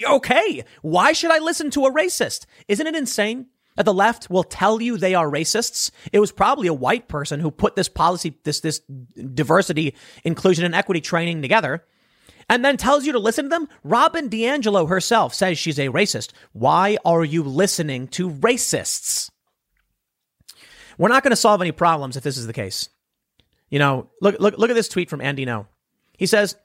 [0.05, 2.47] Okay, why should I listen to a racist?
[2.69, 3.47] Isn't it insane
[3.77, 5.91] that the left will tell you they are racists?
[6.13, 10.75] It was probably a white person who put this policy, this, this diversity, inclusion, and
[10.75, 11.85] equity training together
[12.49, 13.69] and then tells you to listen to them?
[13.85, 16.33] Robin DiAngelo herself says she's a racist.
[16.53, 19.31] Why are you listening to racists?
[20.97, 22.89] We're not going to solve any problems if this is the case.
[23.71, 25.67] You know, look, look, look at this tweet from Andy Ngo.
[26.17, 26.57] He says,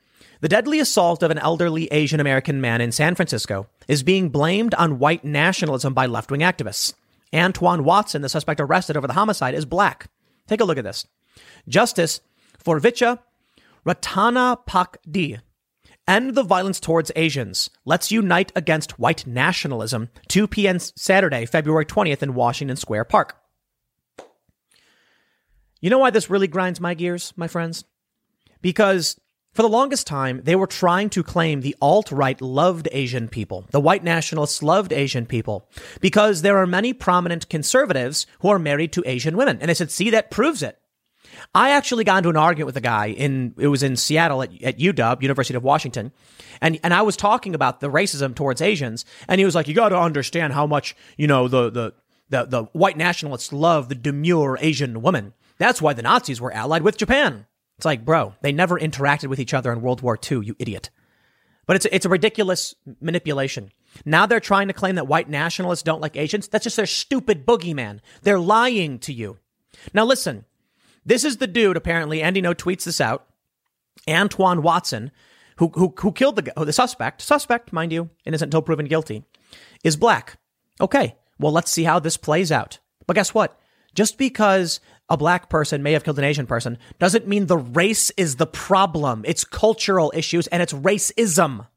[0.44, 4.74] the deadly assault of an elderly Asian American man in San Francisco is being blamed
[4.74, 6.94] on white nationalism by left wing activists.
[7.34, 10.08] Antoine Watson, the suspect arrested over the homicide, is black.
[10.46, 11.08] Take a look at this.
[11.70, 12.20] Justice
[12.58, 13.20] for Vicha
[13.86, 15.40] Ratanapakdee.
[16.10, 17.70] End the violence towards Asians.
[17.86, 20.10] Let's unite against white nationalism.
[20.28, 20.78] 2 p.m.
[20.78, 23.38] Saturday, February 20th in Washington Square Park.
[25.80, 27.86] You know why this really grinds my gears, my friends?
[28.62, 29.18] Because
[29.54, 33.66] for the longest time, they were trying to claim the alt right loved Asian people.
[33.70, 35.70] The white nationalists loved Asian people
[36.02, 39.60] because there are many prominent conservatives who are married to Asian women.
[39.62, 40.80] And they said, see, that proves it.
[41.54, 44.64] I actually got into an argument with a guy in, it was in Seattle at,
[44.64, 46.12] at UW, University of Washington.
[46.60, 49.06] And, and I was talking about the racism towards Asians.
[49.28, 51.94] And he was like, you got to understand how much, you know, the, the,
[52.30, 55.34] the, the white nationalists love the demure Asian woman.
[55.60, 57.46] That's why the Nazis were allied with Japan.
[57.78, 60.90] It's like, bro, they never interacted with each other in World War II, you idiot.
[61.66, 63.72] But it's, it's a ridiculous manipulation.
[64.06, 66.48] Now they're trying to claim that white nationalists don't like Asians.
[66.48, 68.00] That's just their stupid boogeyman.
[68.22, 69.38] They're lying to you.
[69.94, 70.46] Now listen,
[71.06, 73.28] this is the dude, apparently, Andy Ngo tweets this out.
[74.10, 75.12] Antoine Watson,
[75.58, 79.24] who, who, who killed the, oh, the suspect, suspect, mind you, innocent until proven guilty,
[79.84, 80.38] is black.
[80.82, 82.80] Okay, well, let's see how this plays out.
[83.06, 83.60] But guess what?
[83.94, 84.80] Just because
[85.10, 88.48] a black person may have killed an Asian person doesn't mean the race is the
[88.48, 89.24] problem.
[89.28, 91.68] It's cultural issues and it's racism.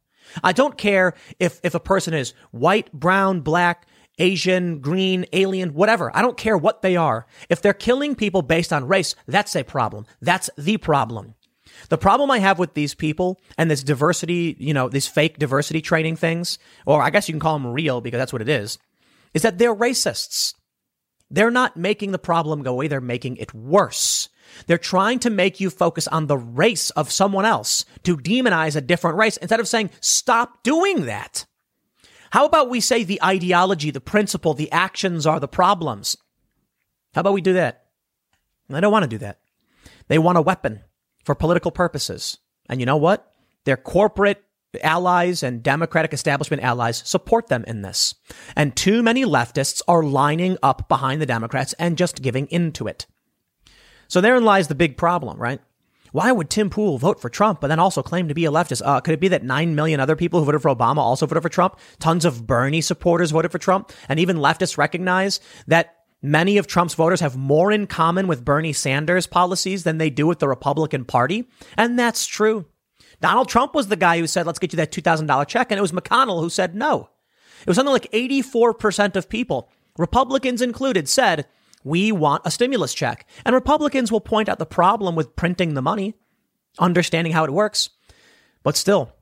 [0.42, 3.86] I don't care if, if a person is white, brown, black,
[4.18, 6.10] Asian, green, alien, whatever.
[6.16, 7.26] I don't care what they are.
[7.48, 10.06] If they're killing people based on race, that's a problem.
[10.20, 11.34] That's the problem.
[11.90, 15.82] The problem I have with these people and this diversity, you know, these fake diversity
[15.82, 18.78] training things, or I guess you can call them real because that's what it is,
[19.34, 20.54] is that they're racists.
[21.30, 22.88] They're not making the problem go away.
[22.88, 24.28] They're making it worse.
[24.66, 28.80] They're trying to make you focus on the race of someone else to demonize a
[28.80, 31.46] different race instead of saying, stop doing that.
[32.30, 36.16] How about we say the ideology, the principle, the actions are the problems?
[37.14, 37.86] How about we do that?
[38.68, 39.40] They don't want to do that.
[40.08, 40.82] They want a weapon
[41.24, 42.38] for political purposes.
[42.68, 43.32] And you know what?
[43.64, 44.44] Their corporate
[44.82, 48.14] allies and Democratic establishment allies support them in this.
[48.54, 53.06] And too many leftists are lining up behind the Democrats and just giving into it.
[54.08, 55.60] So therein lies the big problem, right?
[56.12, 58.80] Why would Tim Pool vote for Trump, but then also claim to be a leftist?
[58.84, 61.42] Uh, could it be that 9 million other people who voted for Obama also voted
[61.42, 61.78] for Trump?
[61.98, 63.92] Tons of Bernie supporters voted for Trump.
[64.08, 68.72] And even leftists recognize that many of Trump's voters have more in common with Bernie
[68.72, 71.48] Sanders policies than they do with the Republican Party.
[71.76, 72.66] And that's true.
[73.20, 75.70] Donald Trump was the guy who said, let's get you that $2,000 check.
[75.70, 77.10] And it was McConnell who said no.
[77.60, 81.46] It was something like 84% of people, Republicans included, said,
[81.84, 83.26] we want a stimulus check.
[83.44, 86.14] And Republicans will point out the problem with printing the money,
[86.78, 87.90] understanding how it works.
[88.62, 89.12] But still,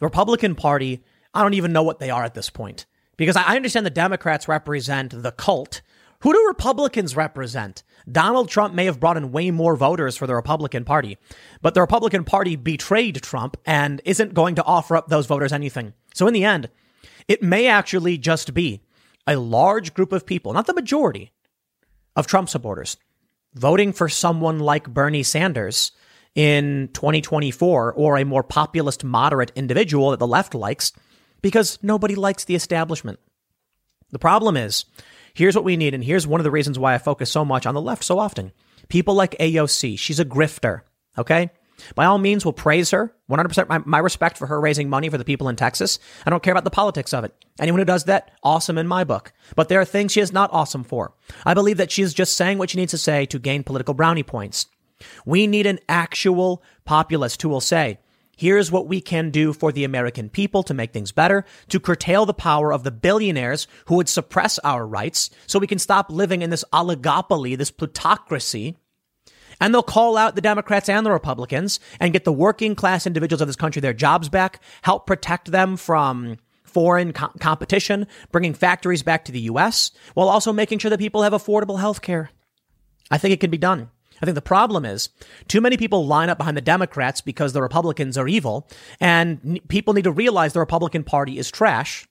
[0.00, 1.04] the Republican Party,
[1.34, 2.86] I don't even know what they are at this point.
[3.16, 5.82] Because I understand the Democrats represent the cult.
[6.22, 7.84] Who do Republicans represent?
[8.10, 11.16] Donald Trump may have brought in way more voters for the Republican Party,
[11.62, 15.92] but the Republican Party betrayed Trump and isn't going to offer up those voters anything.
[16.14, 16.70] So in the end,
[17.28, 18.82] it may actually just be
[19.26, 21.32] a large group of people, not the majority,
[22.16, 22.96] of Trump supporters
[23.54, 25.92] voting for someone like Bernie Sanders
[26.34, 30.92] in 2024 or a more populist, moderate individual that the left likes
[31.42, 33.18] because nobody likes the establishment.
[34.10, 34.84] The problem is,
[35.38, 37.64] here's what we need, and here's one of the reasons why I focus so much
[37.64, 38.52] on the left so often.
[38.88, 40.80] People like AOC, she's a grifter,
[41.16, 41.50] okay?
[41.94, 43.14] By all means, we'll praise her.
[43.30, 46.00] 100% my, my, respect for her raising money for the people in Texas.
[46.26, 47.32] I don't care about the politics of it.
[47.60, 49.32] Anyone who does that, awesome in my book.
[49.54, 51.12] But there are things she is not awesome for.
[51.46, 53.94] I believe that she is just saying what she needs to say to gain political
[53.94, 54.66] brownie points.
[55.24, 58.00] We need an actual populist who will say,
[58.38, 62.24] here's what we can do for the American people to make things better, to curtail
[62.24, 66.40] the power of the billionaires who would suppress our rights so we can stop living
[66.40, 68.76] in this oligopoly, this plutocracy
[69.60, 73.40] and they'll call out the Democrats and the Republicans and get the working class individuals
[73.40, 79.02] of this country their jobs back, help protect them from foreign co- competition, bringing factories
[79.02, 82.30] back to the U.S., while also making sure that people have affordable health care.
[83.10, 83.90] I think it can be done.
[84.20, 85.08] I think the problem is
[85.46, 88.68] too many people line up behind the Democrats because the Republicans are evil,
[89.00, 92.08] and people need to realize the Republican Party is trash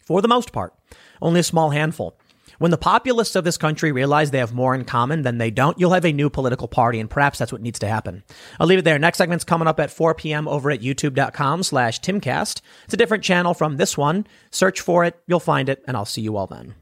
[0.00, 0.74] for the most part.
[1.20, 2.16] Only a small handful.
[2.58, 5.78] When the populists of this country realize they have more in common than they don't,
[5.80, 8.22] you'll have a new political party, and perhaps that's what needs to happen.
[8.60, 9.00] I'll leave it there.
[9.00, 10.46] Next segment's coming up at 4 p.m.
[10.46, 12.60] over at youtube.com slash timcast.
[12.84, 14.26] It's a different channel from this one.
[14.50, 16.74] Search for it, you'll find it, and I'll see you all then.